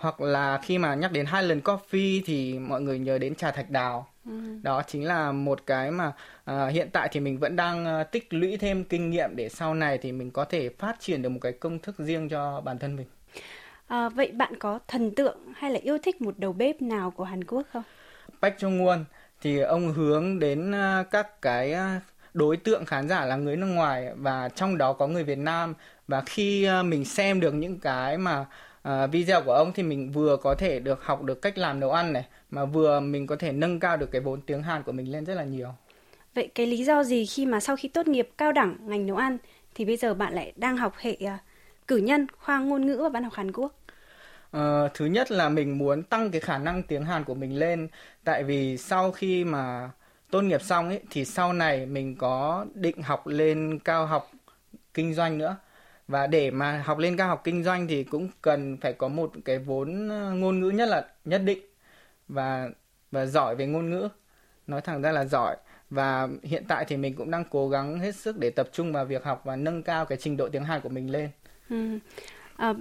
hoặc 0.05 0.21
là 0.21 0.61
khi 0.63 0.79
mà 0.79 0.95
nhắc 0.95 1.13
đến 1.13 1.27
Highland 1.27 1.63
Coffee 1.63 2.23
thì 2.27 2.59
mọi 2.59 2.81
người 2.81 2.99
nhớ 2.99 3.19
đến 3.19 3.35
trà 3.35 3.51
thạch 3.51 3.71
đào. 3.71 4.07
Ừ. 4.27 4.33
đó 4.63 4.83
chính 4.87 5.05
là 5.05 5.33
một 5.33 5.67
cái 5.67 5.91
mà 5.91 6.13
uh, 6.51 6.73
hiện 6.73 6.89
tại 6.93 7.09
thì 7.13 7.21
mình 7.21 7.39
vẫn 7.39 7.57
đang 7.57 8.01
uh, 8.01 8.11
tích 8.11 8.35
lũy 8.35 8.57
thêm 8.57 8.85
kinh 8.85 9.11
nghiệm 9.11 9.37
để 9.37 9.49
sau 9.49 9.75
này 9.75 9.99
thì 9.99 10.13
mình 10.13 10.31
có 10.31 10.45
thể 10.45 10.69
phát 10.69 10.97
triển 11.01 11.23
được 11.23 11.29
một 11.29 11.39
cái 11.43 11.53
công 11.53 11.79
thức 11.79 11.95
riêng 11.99 12.29
cho 12.29 12.61
bản 12.61 12.79
thân 12.79 12.97
mình. 12.97 13.07
À, 13.87 14.09
vậy 14.09 14.33
bạn 14.33 14.59
có 14.59 14.79
thần 14.89 15.15
tượng 15.15 15.39
hay 15.57 15.71
là 15.71 15.79
yêu 15.83 15.99
thích 16.03 16.21
một 16.21 16.39
đầu 16.39 16.53
bếp 16.53 16.83
nào 16.83 17.11
của 17.11 17.25
Hàn 17.25 17.45
Quốc 17.45 17.67
không? 17.73 17.83
Park 18.43 18.55
Chung 18.59 18.85
Won 18.85 19.05
thì 19.41 19.61
ông 19.61 19.93
hướng 19.93 20.39
đến 20.39 20.71
uh, 20.71 21.11
các 21.11 21.43
cái 21.43 21.73
uh, 21.73 22.03
đối 22.35 22.57
tượng 22.57 22.85
khán 22.85 23.09
giả 23.09 23.25
là 23.25 23.37
người 23.37 23.57
nước 23.57 23.67
ngoài 23.67 24.09
và 24.17 24.49
trong 24.49 24.79
đó 24.79 24.93
có 24.93 25.07
người 25.07 25.25
Việt 25.25 25.39
Nam. 25.39 25.75
Và 26.09 26.23
khi 26.27 26.69
uh, 26.81 26.87
mình 26.87 27.05
xem 27.05 27.41
được 27.41 27.55
những 27.55 27.79
cái 27.79 28.19
mà 28.19 28.47
uh, 28.89 29.11
video 29.13 29.43
của 29.43 29.53
ông 29.53 29.73
thì 29.73 29.83
mình 29.83 30.11
vừa 30.11 30.37
có 30.37 30.55
thể 30.55 30.79
được 30.79 31.05
học 31.05 31.23
được 31.23 31.43
cách 31.43 31.59
làm 31.59 31.81
nấu 31.81 31.91
ăn 31.91 32.13
này 32.13 32.25
mà 32.51 32.65
vừa 32.65 33.01
mình 33.01 33.27
có 33.27 33.37
thể 33.37 33.53
nâng 33.53 33.81
cao 33.81 33.97
được 33.97 34.11
cái 34.13 34.21
vốn 34.21 34.41
tiếng 34.41 34.63
Hàn 34.63 34.83
của 34.83 34.93
mình 34.93 35.13
lên 35.13 35.25
rất 35.25 35.35
là 35.35 35.45
nhiều. 35.45 35.69
Vậy 36.35 36.51
cái 36.55 36.67
lý 36.67 36.85
do 36.85 37.05
gì 37.05 37.27
khi 37.27 37.47
mà 37.47 37.61
sau 37.61 37.77
khi 37.77 37.89
tốt 37.89 38.09
nghiệp 38.09 38.29
cao 38.39 38.53
đẳng 38.53 38.77
ngành 38.81 39.07
nấu 39.07 39.17
ăn 39.17 39.39
thì 39.75 39.85
bây 39.85 39.97
giờ 39.97 40.15
bạn 40.15 40.35
lại 40.35 40.53
đang 40.57 40.77
học 40.77 40.95
hệ 40.99 41.17
uh, 41.25 41.31
cử 41.89 41.97
nhân 41.97 42.27
khoa 42.39 42.59
ngôn 42.59 42.87
ngữ 42.87 42.97
và 43.03 43.09
văn 43.09 43.25
học 43.25 43.33
Hàn 43.33 43.53
Quốc? 43.53 43.75
Uh, 44.57 44.61
thứ 44.95 45.07
nhất 45.07 45.31
là 45.31 45.49
mình 45.49 45.79
muốn 45.79 46.03
tăng 46.03 46.31
cái 46.31 46.41
khả 46.41 46.59
năng 46.59 46.83
tiếng 46.83 47.05
Hàn 47.05 47.25
của 47.25 47.35
mình 47.35 47.59
lên 47.59 47.89
tại 48.25 48.45
vì 48.45 48.77
sau 48.77 49.13
khi 49.13 49.45
mà 49.45 49.91
tốt 50.31 50.43
nghiệp 50.43 50.63
xong 50.63 50.89
ấy 50.89 51.01
thì 51.11 51.25
sau 51.25 51.53
này 51.53 51.87
mình 51.87 52.17
có 52.17 52.67
định 52.75 53.03
học 53.03 53.27
lên 53.27 53.79
cao 53.79 54.07
học 54.07 54.31
kinh 54.95 55.15
doanh 55.15 55.39
nữa 55.39 55.57
và 56.09 56.27
để 56.27 56.51
mà 56.51 56.83
học 56.85 56.99
lên 56.99 57.17
cao 57.17 57.29
học 57.29 57.41
kinh 57.45 57.65
doanh 57.65 57.87
thì 57.87 58.05
cũng 58.05 58.29
cần 58.43 58.77
phải 58.77 58.93
có 58.93 59.09
một 59.09 59.33
cái 59.45 59.59
vốn 59.59 60.09
ờ, 60.09 60.33
ngôn 60.33 60.61
ngữ 60.61 60.71
nhất 60.71 60.89
là 60.89 61.07
nhất 61.25 61.43
định 61.45 61.59
và 62.29 62.69
và 63.11 63.27
giỏi 63.27 63.57
về 63.57 63.67
ngôn 63.67 63.91
ngữ 63.91 64.09
nói 64.67 64.81
thẳng 64.81 65.03
ra 65.03 65.13
là 65.13 65.25
giỏi 65.25 65.57
và 65.91 66.29
hiện 66.43 66.65
tại 66.69 66.85
thì 66.89 66.97
mình 66.97 67.15
cũng 67.15 67.31
đang 67.31 67.45
cố 67.51 67.69
gắng 67.69 67.99
hết 67.99 68.17
sức 68.17 68.39
để 68.39 68.51
tập 68.51 68.69
trung 68.73 68.93
vào 68.93 69.05
việc 69.05 69.25
học 69.25 69.43
và 69.45 69.57
nâng 69.57 69.83
cao 69.83 70.05
cái 70.05 70.19
trình 70.21 70.37
độ 70.37 70.49
tiếng 70.49 70.65
Hàn 70.65 70.81
của 70.81 70.89
mình 70.89 71.11
lên. 71.11 71.29
Ừ. 71.71 71.99
À, 72.57 72.75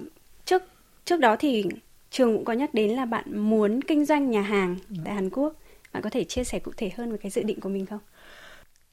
trước 0.44 0.62
trước 1.04 1.20
đó 1.20 1.36
thì 1.38 1.64
trường 2.10 2.36
cũng 2.36 2.44
có 2.44 2.52
nhắc 2.52 2.74
đến 2.74 2.90
là 2.90 3.04
bạn 3.04 3.38
muốn 3.38 3.80
kinh 3.82 4.04
doanh 4.04 4.30
nhà 4.30 4.42
hàng 4.42 4.76
ừ. 4.90 4.96
tại 5.04 5.14
Hàn 5.14 5.30
Quốc. 5.30 5.54
Bạn 5.92 6.02
có 6.02 6.10
thể 6.10 6.24
chia 6.24 6.44
sẻ 6.44 6.58
cụ 6.58 6.72
thể 6.76 6.90
hơn 6.96 7.12
về 7.12 7.18
cái 7.18 7.30
dự 7.30 7.42
định 7.42 7.60
của 7.60 7.68
mình 7.68 7.86
không? 7.86 8.00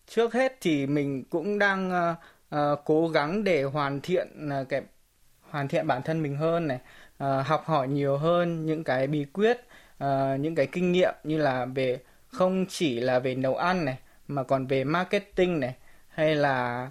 Trước 0.08 0.34
hết 0.34 0.58
thì 0.62 0.86
mình 0.88 1.24
cũng 1.30 1.60
đang 1.60 1.90
uh, 1.90 2.18
uh, 2.56 2.80
cố 2.86 3.08
gắng 3.08 3.44
để 3.44 3.64
hoàn 3.64 4.02
thiện 4.02 4.50
uh, 4.62 4.70
cái 4.70 4.82
hoàn 5.50 5.68
thiện 5.68 5.88
bản 5.88 6.02
thân 6.02 6.24
mình 6.24 6.36
hơn 6.36 6.68
này 6.68 6.80
uh, 7.24 7.46
học 7.46 7.64
hỏi 7.66 7.88
nhiều 7.88 8.18
hơn 8.18 8.66
những 8.66 8.84
cái 8.84 9.08
bí 9.08 9.26
quyết 9.34 9.58
uh, 10.04 10.40
những 10.40 10.56
cái 10.56 10.68
kinh 10.68 10.92
nghiệm 10.92 11.14
như 11.24 11.38
là 11.38 11.66
về 11.66 12.00
không 12.28 12.66
chỉ 12.70 13.00
là 13.00 13.20
về 13.20 13.36
nấu 13.36 13.56
ăn 13.56 13.86
này 13.86 13.98
mà 14.28 14.44
còn 14.44 14.68
về 14.68 14.84
marketing 14.84 15.60
này 15.60 15.76
hay 16.10 16.36
là 16.36 16.90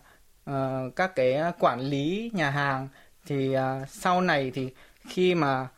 uh, 0.50 0.96
các 0.96 1.14
cái 1.16 1.40
quản 1.58 1.80
lý 1.80 2.30
nhà 2.34 2.50
hàng. 2.50 2.88
Thì 3.26 3.56
uh, 3.56 3.88
sau 3.88 4.20
này 4.20 4.50
thì 4.54 4.74
khi 5.08 5.34
mà 5.34 5.68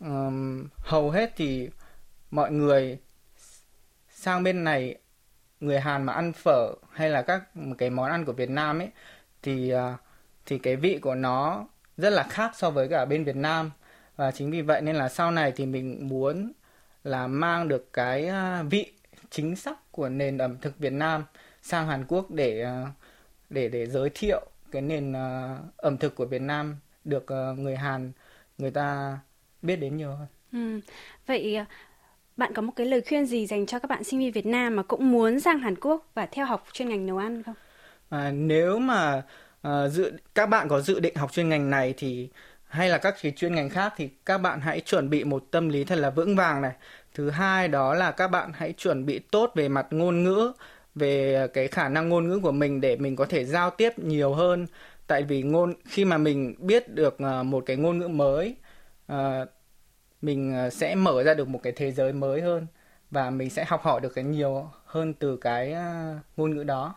um, 0.00 0.68
hầu 0.76 1.10
hết 1.10 1.32
thì 1.36 1.70
mọi 2.30 2.52
người 2.52 2.98
sang 4.10 4.42
bên 4.42 4.64
này 4.64 4.94
người 5.60 5.80
Hàn 5.80 6.02
mà 6.02 6.12
ăn 6.12 6.32
phở 6.32 6.74
hay 6.92 7.10
là 7.10 7.22
các 7.22 7.42
cái 7.78 7.90
món 7.90 8.10
ăn 8.10 8.24
của 8.24 8.32
Việt 8.32 8.50
Nam 8.50 8.78
ấy 8.78 8.88
thì 9.42 9.70
à, 9.70 9.96
thì 10.46 10.58
cái 10.58 10.76
vị 10.76 10.98
của 11.02 11.14
nó 11.14 11.66
rất 11.96 12.10
là 12.10 12.22
khác 12.22 12.50
so 12.54 12.70
với 12.70 12.88
cả 12.88 13.04
bên 13.04 13.24
Việt 13.24 13.36
Nam 13.36 13.70
và 14.16 14.30
chính 14.30 14.50
vì 14.50 14.62
vậy 14.62 14.80
nên 14.82 14.96
là 14.96 15.08
sau 15.08 15.30
này 15.30 15.52
thì 15.56 15.66
mình 15.66 16.08
muốn 16.08 16.52
là 17.04 17.26
mang 17.26 17.68
được 17.68 17.92
cái 17.92 18.26
à, 18.26 18.62
vị 18.62 18.92
chính 19.30 19.56
xác 19.56 19.92
của 19.92 20.08
nền 20.08 20.38
ẩm 20.38 20.56
thực 20.60 20.78
Việt 20.78 20.92
Nam 20.92 21.24
sang 21.62 21.86
Hàn 21.86 22.04
Quốc 22.08 22.30
để 22.30 22.62
à, 22.62 22.86
để 23.50 23.68
để 23.68 23.86
giới 23.86 24.10
thiệu 24.14 24.46
cái 24.70 24.82
nền 24.82 25.12
ẩm 25.76 25.96
thực 25.96 26.14
của 26.14 26.26
Việt 26.26 26.42
Nam 26.42 26.76
được 27.04 27.26
người 27.56 27.76
Hàn, 27.76 28.12
người 28.58 28.70
ta 28.70 29.18
biết 29.62 29.76
đến 29.76 29.96
nhiều 29.96 30.10
hơn. 30.10 30.26
Ừ. 30.52 30.80
Vậy 31.26 31.58
bạn 32.36 32.54
có 32.54 32.62
một 32.62 32.72
cái 32.76 32.86
lời 32.86 33.02
khuyên 33.08 33.26
gì 33.26 33.46
dành 33.46 33.66
cho 33.66 33.78
các 33.78 33.88
bạn 33.90 34.04
sinh 34.04 34.18
viên 34.18 34.32
Việt 34.32 34.46
Nam 34.46 34.76
mà 34.76 34.82
cũng 34.82 35.12
muốn 35.12 35.40
sang 35.40 35.58
Hàn 35.58 35.74
Quốc 35.80 36.10
và 36.14 36.26
theo 36.26 36.46
học 36.46 36.66
chuyên 36.72 36.88
ngành 36.88 37.06
nấu 37.06 37.18
ăn 37.18 37.42
không? 37.42 37.54
À, 38.10 38.30
nếu 38.30 38.78
mà 38.78 39.22
à, 39.62 39.88
dự 39.88 40.12
các 40.34 40.46
bạn 40.46 40.68
có 40.68 40.80
dự 40.80 41.00
định 41.00 41.16
học 41.16 41.32
chuyên 41.32 41.48
ngành 41.48 41.70
này 41.70 41.94
thì 41.96 42.30
hay 42.64 42.88
là 42.88 42.98
các 42.98 43.14
cái 43.22 43.32
chuyên 43.36 43.54
ngành 43.54 43.70
khác 43.70 43.92
thì 43.96 44.08
các 44.26 44.38
bạn 44.38 44.60
hãy 44.60 44.80
chuẩn 44.80 45.10
bị 45.10 45.24
một 45.24 45.44
tâm 45.50 45.68
lý 45.68 45.84
thật 45.84 45.98
là 45.98 46.10
vững 46.10 46.36
vàng 46.36 46.62
này. 46.62 46.72
Thứ 47.14 47.30
hai 47.30 47.68
đó 47.68 47.94
là 47.94 48.10
các 48.12 48.28
bạn 48.28 48.52
hãy 48.54 48.72
chuẩn 48.72 49.06
bị 49.06 49.18
tốt 49.18 49.52
về 49.54 49.68
mặt 49.68 49.86
ngôn 49.90 50.24
ngữ 50.24 50.52
về 50.94 51.46
cái 51.54 51.68
khả 51.68 51.88
năng 51.88 52.08
ngôn 52.08 52.28
ngữ 52.28 52.40
của 52.42 52.52
mình 52.52 52.80
để 52.80 52.96
mình 52.96 53.16
có 53.16 53.26
thể 53.26 53.44
giao 53.44 53.70
tiếp 53.70 53.98
nhiều 53.98 54.34
hơn. 54.34 54.66
Tại 55.06 55.22
vì 55.22 55.42
ngôn 55.42 55.74
khi 55.84 56.04
mà 56.04 56.18
mình 56.18 56.54
biết 56.58 56.88
được 56.94 57.16
ờ, 57.18 57.42
một 57.42 57.62
cái 57.66 57.76
ngôn 57.76 57.98
ngữ 57.98 58.08
mới 58.08 58.56
ờ, 59.06 59.46
mình 60.22 60.70
sẽ 60.72 60.94
mở 60.94 61.22
ra 61.24 61.34
được 61.34 61.48
một 61.48 61.60
cái 61.62 61.72
thế 61.76 61.92
giới 61.92 62.12
mới 62.12 62.40
hơn 62.42 62.66
và 63.10 63.30
mình 63.30 63.50
sẽ 63.50 63.64
học 63.68 63.82
hỏi 63.82 64.00
được 64.00 64.14
cái 64.14 64.24
nhiều 64.24 64.70
hơn 64.86 65.14
từ 65.14 65.36
cái 65.36 65.74
ngôn 66.36 66.56
ngữ 66.56 66.64
đó 66.64 66.94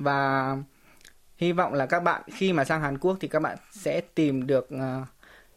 và 0.00 0.56
hy 1.36 1.52
vọng 1.52 1.74
là 1.74 1.86
các 1.86 2.00
bạn 2.00 2.22
khi 2.32 2.52
mà 2.52 2.64
sang 2.64 2.80
Hàn 2.80 2.98
Quốc 2.98 3.16
thì 3.20 3.28
các 3.28 3.40
bạn 3.40 3.58
sẽ 3.70 4.00
tìm 4.14 4.46
được 4.46 4.68
uh, 4.74 5.08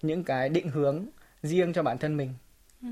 những 0.02 0.24
cái 0.24 0.50
định 0.50 0.70
hướng 0.70 1.06
riêng 1.42 1.74
cho 1.74 1.84
bản 1.84 1.98
thân 1.98 2.18
mình. 2.18 2.34
Ừ. 2.82 2.90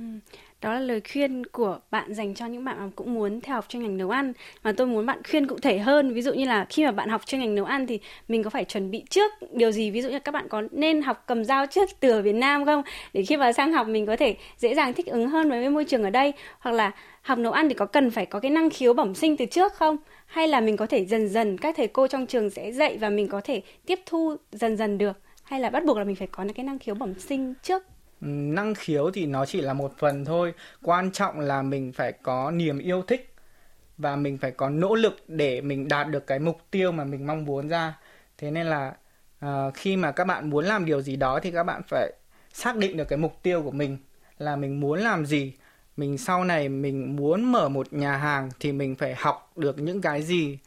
Đó 0.61 0.73
là 0.73 0.79
lời 0.79 1.01
khuyên 1.11 1.45
của 1.45 1.79
bạn 1.91 2.13
dành 2.13 2.35
cho 2.35 2.45
những 2.45 2.65
bạn 2.65 2.77
mà 2.79 2.89
cũng 2.95 3.13
muốn 3.13 3.41
theo 3.41 3.55
học 3.55 3.65
chuyên 3.69 3.83
ngành 3.83 3.97
nấu 3.97 4.09
ăn 4.09 4.33
mà 4.63 4.71
tôi 4.71 4.87
muốn 4.87 5.05
bạn 5.05 5.21
khuyên 5.29 5.47
cụ 5.47 5.57
thể 5.61 5.79
hơn 5.79 6.13
ví 6.13 6.21
dụ 6.21 6.33
như 6.33 6.45
là 6.45 6.65
khi 6.69 6.85
mà 6.85 6.91
bạn 6.91 7.09
học 7.09 7.25
chuyên 7.25 7.41
ngành 7.41 7.55
nấu 7.55 7.65
ăn 7.65 7.87
thì 7.87 7.99
mình 8.27 8.43
có 8.43 8.49
phải 8.49 8.65
chuẩn 8.65 8.91
bị 8.91 9.03
trước 9.09 9.31
điều 9.53 9.71
gì 9.71 9.91
ví 9.91 10.01
dụ 10.01 10.09
như 10.09 10.19
các 10.19 10.31
bạn 10.31 10.47
có 10.49 10.63
nên 10.71 11.01
học 11.01 11.23
cầm 11.27 11.43
dao 11.45 11.65
trước 11.65 11.89
từ 11.99 12.09
ở 12.11 12.21
Việt 12.21 12.35
Nam 12.35 12.65
không 12.65 12.81
để 13.13 13.23
khi 13.23 13.37
mà 13.37 13.53
sang 13.53 13.73
học 13.73 13.87
mình 13.87 14.05
có 14.05 14.15
thể 14.15 14.35
dễ 14.57 14.75
dàng 14.75 14.93
thích 14.93 15.05
ứng 15.05 15.29
hơn 15.29 15.49
với 15.49 15.69
môi 15.69 15.85
trường 15.85 16.03
ở 16.03 16.09
đây 16.09 16.33
hoặc 16.59 16.71
là 16.71 16.91
học 17.21 17.37
nấu 17.37 17.51
ăn 17.51 17.69
thì 17.69 17.73
có 17.73 17.85
cần 17.85 18.11
phải 18.11 18.25
có 18.25 18.39
cái 18.39 18.51
năng 18.51 18.69
khiếu 18.69 18.93
bẩm 18.93 19.15
sinh 19.15 19.37
từ 19.37 19.45
trước 19.45 19.73
không 19.73 19.97
hay 20.31 20.47
là 20.47 20.61
mình 20.61 20.77
có 20.77 20.85
thể 20.85 21.05
dần 21.05 21.29
dần 21.29 21.57
các 21.57 21.75
thầy 21.77 21.87
cô 21.87 22.07
trong 22.07 22.27
trường 22.27 22.49
sẽ 22.49 22.71
dạy 22.71 22.97
và 22.97 23.09
mình 23.09 23.27
có 23.27 23.41
thể 23.43 23.61
tiếp 23.85 23.99
thu 24.05 24.35
dần 24.51 24.77
dần 24.77 24.97
được? 24.97 25.19
Hay 25.43 25.59
là 25.59 25.69
bắt 25.69 25.85
buộc 25.85 25.97
là 25.97 26.03
mình 26.03 26.15
phải 26.15 26.27
có 26.27 26.45
cái 26.55 26.65
năng 26.65 26.79
khiếu 26.79 26.95
bẩm 26.95 27.19
sinh 27.19 27.53
trước? 27.63 27.83
Năng 28.21 28.73
khiếu 28.75 29.11
thì 29.11 29.25
nó 29.25 29.45
chỉ 29.45 29.61
là 29.61 29.73
một 29.73 29.93
phần 29.97 30.25
thôi. 30.25 30.53
Quan 30.83 31.11
trọng 31.11 31.39
là 31.39 31.61
mình 31.61 31.91
phải 31.91 32.11
có 32.11 32.51
niềm 32.51 32.79
yêu 32.79 33.01
thích 33.01 33.33
và 33.97 34.15
mình 34.15 34.37
phải 34.37 34.51
có 34.51 34.69
nỗ 34.69 34.95
lực 34.95 35.17
để 35.27 35.61
mình 35.61 35.87
đạt 35.87 36.07
được 36.09 36.27
cái 36.27 36.39
mục 36.39 36.57
tiêu 36.71 36.91
mà 36.91 37.03
mình 37.03 37.27
mong 37.27 37.45
muốn 37.45 37.69
ra. 37.69 37.99
Thế 38.37 38.51
nên 38.51 38.67
là 38.67 38.93
uh, 39.45 39.73
khi 39.73 39.97
mà 39.97 40.11
các 40.11 40.23
bạn 40.23 40.49
muốn 40.49 40.65
làm 40.65 40.85
điều 40.85 41.01
gì 41.01 41.15
đó 41.15 41.39
thì 41.39 41.51
các 41.51 41.63
bạn 41.63 41.81
phải 41.87 42.13
xác 42.53 42.77
định 42.77 42.97
được 42.97 43.05
cái 43.05 43.17
mục 43.17 43.43
tiêu 43.43 43.63
của 43.63 43.71
mình 43.71 43.97
là 44.37 44.55
mình 44.55 44.79
muốn 44.79 44.99
làm 44.99 45.25
gì 45.25 45.53
mình 46.01 46.17
sau 46.17 46.43
này 46.43 46.69
mình 46.69 47.15
muốn 47.15 47.51
mở 47.51 47.69
một 47.69 47.93
nhà 47.93 48.17
hàng 48.17 48.49
thì 48.59 48.71
mình 48.71 48.95
phải 48.95 49.15
học 49.15 49.51
được 49.55 49.79
những 49.79 50.01
cái 50.01 50.21
gì 50.21 50.57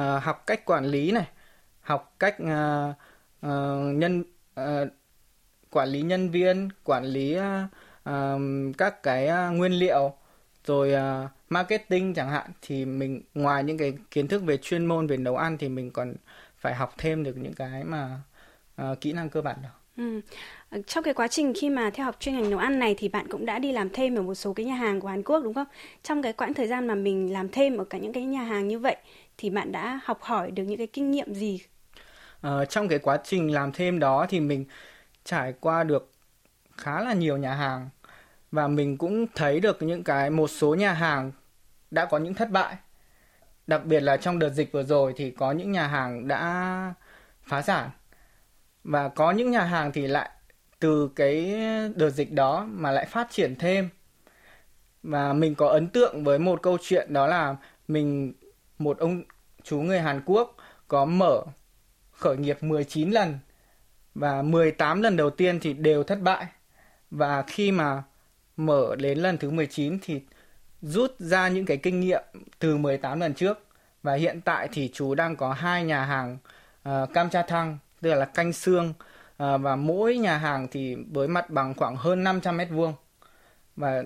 uh, 0.00 0.22
học 0.22 0.46
cách 0.46 0.64
quản 0.64 0.84
lý 0.84 1.10
này 1.10 1.26
học 1.80 2.14
cách 2.18 2.36
uh, 2.42 2.96
uh, 3.46 3.96
nhân 3.96 4.24
uh, 4.60 4.88
quản 5.70 5.88
lý 5.88 6.02
nhân 6.02 6.30
viên 6.30 6.68
quản 6.84 7.04
lý 7.04 7.38
uh, 7.38 7.42
uh, 8.10 8.40
các 8.78 9.02
cái 9.02 9.28
uh, 9.28 9.56
nguyên 9.56 9.72
liệu 9.72 10.12
rồi 10.66 10.92
uh, 10.94 11.30
marketing 11.48 12.14
chẳng 12.14 12.30
hạn 12.30 12.50
thì 12.62 12.84
mình 12.84 13.22
ngoài 13.34 13.64
những 13.64 13.78
cái 13.78 13.92
kiến 14.10 14.28
thức 14.28 14.42
về 14.42 14.56
chuyên 14.56 14.86
môn 14.86 15.06
về 15.06 15.16
nấu 15.16 15.36
ăn 15.36 15.58
thì 15.58 15.68
mình 15.68 15.90
còn 15.90 16.14
phải 16.58 16.74
học 16.74 16.94
thêm 16.98 17.24
được 17.24 17.36
những 17.36 17.54
cái 17.54 17.84
mà 17.84 18.20
uh, 18.82 19.00
kỹ 19.00 19.12
năng 19.12 19.30
cơ 19.30 19.42
bản 19.42 19.56
đó. 19.62 19.81
Ừ. 19.96 20.20
Ờ, 20.70 20.82
trong 20.86 21.04
cái 21.04 21.14
quá 21.14 21.28
trình 21.28 21.52
khi 21.56 21.70
mà 21.70 21.90
theo 21.90 22.06
học 22.06 22.16
chuyên 22.20 22.34
ngành 22.34 22.50
nấu 22.50 22.58
ăn 22.58 22.78
này 22.78 22.94
thì 22.98 23.08
bạn 23.08 23.28
cũng 23.28 23.46
đã 23.46 23.58
đi 23.58 23.72
làm 23.72 23.90
thêm 23.90 24.16
ở 24.16 24.22
một 24.22 24.34
số 24.34 24.52
cái 24.52 24.66
nhà 24.66 24.74
hàng 24.74 25.00
của 25.00 25.08
Hàn 25.08 25.22
Quốc 25.22 25.40
đúng 25.44 25.54
không? 25.54 25.66
Trong 26.02 26.22
cái 26.22 26.32
quãng 26.32 26.54
thời 26.54 26.66
gian 26.66 26.86
mà 26.86 26.94
mình 26.94 27.32
làm 27.32 27.48
thêm 27.48 27.76
ở 27.76 27.84
cả 27.84 27.98
những 27.98 28.12
cái 28.12 28.24
nhà 28.24 28.42
hàng 28.42 28.68
như 28.68 28.78
vậy 28.78 28.96
thì 29.38 29.50
bạn 29.50 29.72
đã 29.72 30.00
học 30.04 30.18
hỏi 30.22 30.50
được 30.50 30.62
những 30.62 30.78
cái 30.78 30.86
kinh 30.86 31.10
nghiệm 31.10 31.34
gì? 31.34 31.60
Ờ, 32.40 32.64
trong 32.64 32.88
cái 32.88 32.98
quá 32.98 33.18
trình 33.24 33.52
làm 33.52 33.72
thêm 33.72 33.98
đó 33.98 34.26
thì 34.28 34.40
mình 34.40 34.64
trải 35.24 35.54
qua 35.60 35.84
được 35.84 36.12
khá 36.76 37.00
là 37.00 37.12
nhiều 37.12 37.36
nhà 37.36 37.54
hàng 37.54 37.88
và 38.52 38.68
mình 38.68 38.98
cũng 38.98 39.26
thấy 39.34 39.60
được 39.60 39.82
những 39.82 40.04
cái 40.04 40.30
một 40.30 40.48
số 40.48 40.74
nhà 40.74 40.92
hàng 40.92 41.32
đã 41.90 42.04
có 42.04 42.18
những 42.18 42.34
thất 42.34 42.50
bại 42.50 42.76
đặc 43.66 43.84
biệt 43.84 44.00
là 44.00 44.16
trong 44.16 44.38
đợt 44.38 44.48
dịch 44.48 44.72
vừa 44.72 44.82
rồi 44.82 45.12
thì 45.16 45.30
có 45.30 45.52
những 45.52 45.72
nhà 45.72 45.86
hàng 45.86 46.28
đã 46.28 46.94
phá 47.42 47.62
sản 47.62 47.90
và 48.84 49.08
có 49.08 49.30
những 49.30 49.50
nhà 49.50 49.64
hàng 49.64 49.92
thì 49.92 50.06
lại 50.06 50.30
từ 50.78 51.10
cái 51.16 51.54
đợt 51.96 52.10
dịch 52.10 52.32
đó 52.32 52.66
mà 52.70 52.90
lại 52.90 53.06
phát 53.06 53.28
triển 53.30 53.56
thêm. 53.56 53.88
Và 55.02 55.32
mình 55.32 55.54
có 55.54 55.68
ấn 55.68 55.88
tượng 55.88 56.24
với 56.24 56.38
một 56.38 56.62
câu 56.62 56.78
chuyện 56.82 57.12
đó 57.12 57.26
là 57.26 57.56
mình 57.88 58.32
một 58.78 58.98
ông 58.98 59.22
chú 59.62 59.80
người 59.80 60.00
Hàn 60.00 60.22
Quốc 60.26 60.56
có 60.88 61.04
mở 61.04 61.42
khởi 62.12 62.36
nghiệp 62.36 62.62
19 62.62 63.10
lần 63.10 63.38
và 64.14 64.42
18 64.42 65.02
lần 65.02 65.16
đầu 65.16 65.30
tiên 65.30 65.60
thì 65.60 65.72
đều 65.72 66.02
thất 66.02 66.20
bại. 66.20 66.46
Và 67.10 67.42
khi 67.42 67.72
mà 67.72 68.02
mở 68.56 68.96
đến 68.98 69.18
lần 69.18 69.38
thứ 69.38 69.50
19 69.50 69.98
thì 70.02 70.22
rút 70.82 71.14
ra 71.18 71.48
những 71.48 71.66
cái 71.66 71.76
kinh 71.76 72.00
nghiệm 72.00 72.22
từ 72.58 72.76
18 72.76 73.20
lần 73.20 73.34
trước. 73.34 73.66
Và 74.02 74.14
hiện 74.14 74.40
tại 74.40 74.68
thì 74.72 74.90
chú 74.94 75.14
đang 75.14 75.36
có 75.36 75.52
hai 75.52 75.84
nhà 75.84 76.04
hàng 76.04 76.38
uh, 76.88 77.12
cam 77.14 77.30
cha 77.30 77.42
thăng 77.42 77.78
tức 78.02 78.14
là 78.14 78.24
canh 78.24 78.52
xương 78.52 78.92
à, 79.36 79.56
và 79.56 79.76
mỗi 79.76 80.16
nhà 80.18 80.38
hàng 80.38 80.68
thì 80.70 80.94
với 80.94 81.28
mặt 81.28 81.50
bằng 81.50 81.74
khoảng 81.74 81.96
hơn 81.96 82.24
500 82.24 82.56
mét 82.56 82.68
vuông 82.70 82.94
và 83.76 84.02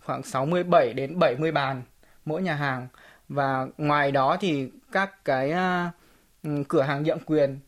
khoảng 0.00 0.22
67 0.22 0.92
đến 0.94 1.18
70 1.18 1.52
bàn 1.52 1.82
mỗi 2.24 2.42
nhà 2.42 2.54
hàng. 2.54 2.88
Và 3.28 3.66
ngoài 3.78 4.12
đó 4.12 4.36
thì 4.40 4.70
các 4.92 5.24
cái 5.24 5.52
uh, 5.52 6.68
cửa 6.68 6.82
hàng 6.82 7.02
nhượng 7.02 7.20
quyền 7.26 7.58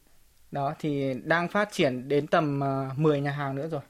đó 0.50 0.75
thì 0.78 1.14
đang 1.25 1.49
phát 1.49 1.73
triển 1.73 2.08
đến 2.08 2.26
tầm 2.26 2.64
à, 2.64 2.90
uh, 2.92 2.99
10 2.99 3.20
nhà 3.20 3.30
hàng 3.30 3.54
nữa 3.54 3.68
rồi. 3.68 3.80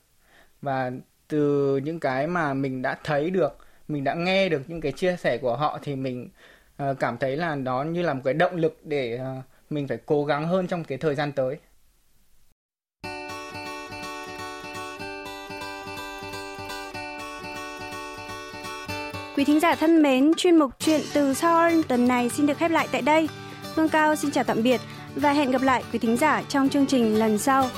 Và 0.62 0.90
từ 1.28 1.76
những 1.76 2.00
cái 2.00 2.26
mà 2.26 2.54
mình 2.54 2.82
đã 2.82 2.98
thấy 3.04 3.30
được 3.30 3.58
mình 3.88 4.04
đã 4.04 4.14
nghe 4.14 4.48
được 4.48 4.62
những 4.66 4.80
cái 4.80 4.92
chia 4.92 5.16
sẻ 5.16 5.38
của 5.38 5.56
họ 5.56 5.78
thì 5.82 5.96
mình 5.96 6.28
uh, 6.82 6.98
cảm 7.00 7.18
thấy 7.18 7.36
là 7.36 7.54
đó 7.54 7.82
như 7.82 8.02
là 8.02 8.14
một 8.14 8.20
cái 8.24 8.34
động 8.34 8.56
lực 8.56 8.80
để 8.84 9.20
uh, 9.38 9.44
mình 9.74 9.88
phải 9.88 9.98
cố 10.06 10.24
gắng 10.24 10.48
hơn 10.48 10.66
trong 10.66 10.84
cái 10.84 10.98
thời 10.98 11.14
gian 11.14 11.32
tới 11.32 11.58
Quý 19.36 19.44
thính 19.44 19.60
giả 19.60 19.74
thân 19.74 20.02
mến, 20.02 20.32
chuyên 20.36 20.56
mục 20.56 20.70
chuyện 20.78 21.00
từ 21.14 21.34
Seoul 21.34 21.80
tuần 21.88 22.08
này 22.08 22.28
xin 22.28 22.46
được 22.46 22.58
khép 22.58 22.70
lại 22.70 22.88
tại 22.92 23.02
đây. 23.02 23.28
Phương 23.74 23.88
Cao 23.88 24.16
xin 24.16 24.30
chào 24.30 24.44
tạm 24.44 24.62
biệt 24.62 24.80
và 25.14 25.32
hẹn 25.32 25.50
gặp 25.50 25.62
lại 25.62 25.84
quý 25.92 25.98
thính 25.98 26.16
giả 26.16 26.42
trong 26.48 26.68
chương 26.68 26.86
trình 26.86 27.18
lần 27.18 27.38
sau. 27.38 27.68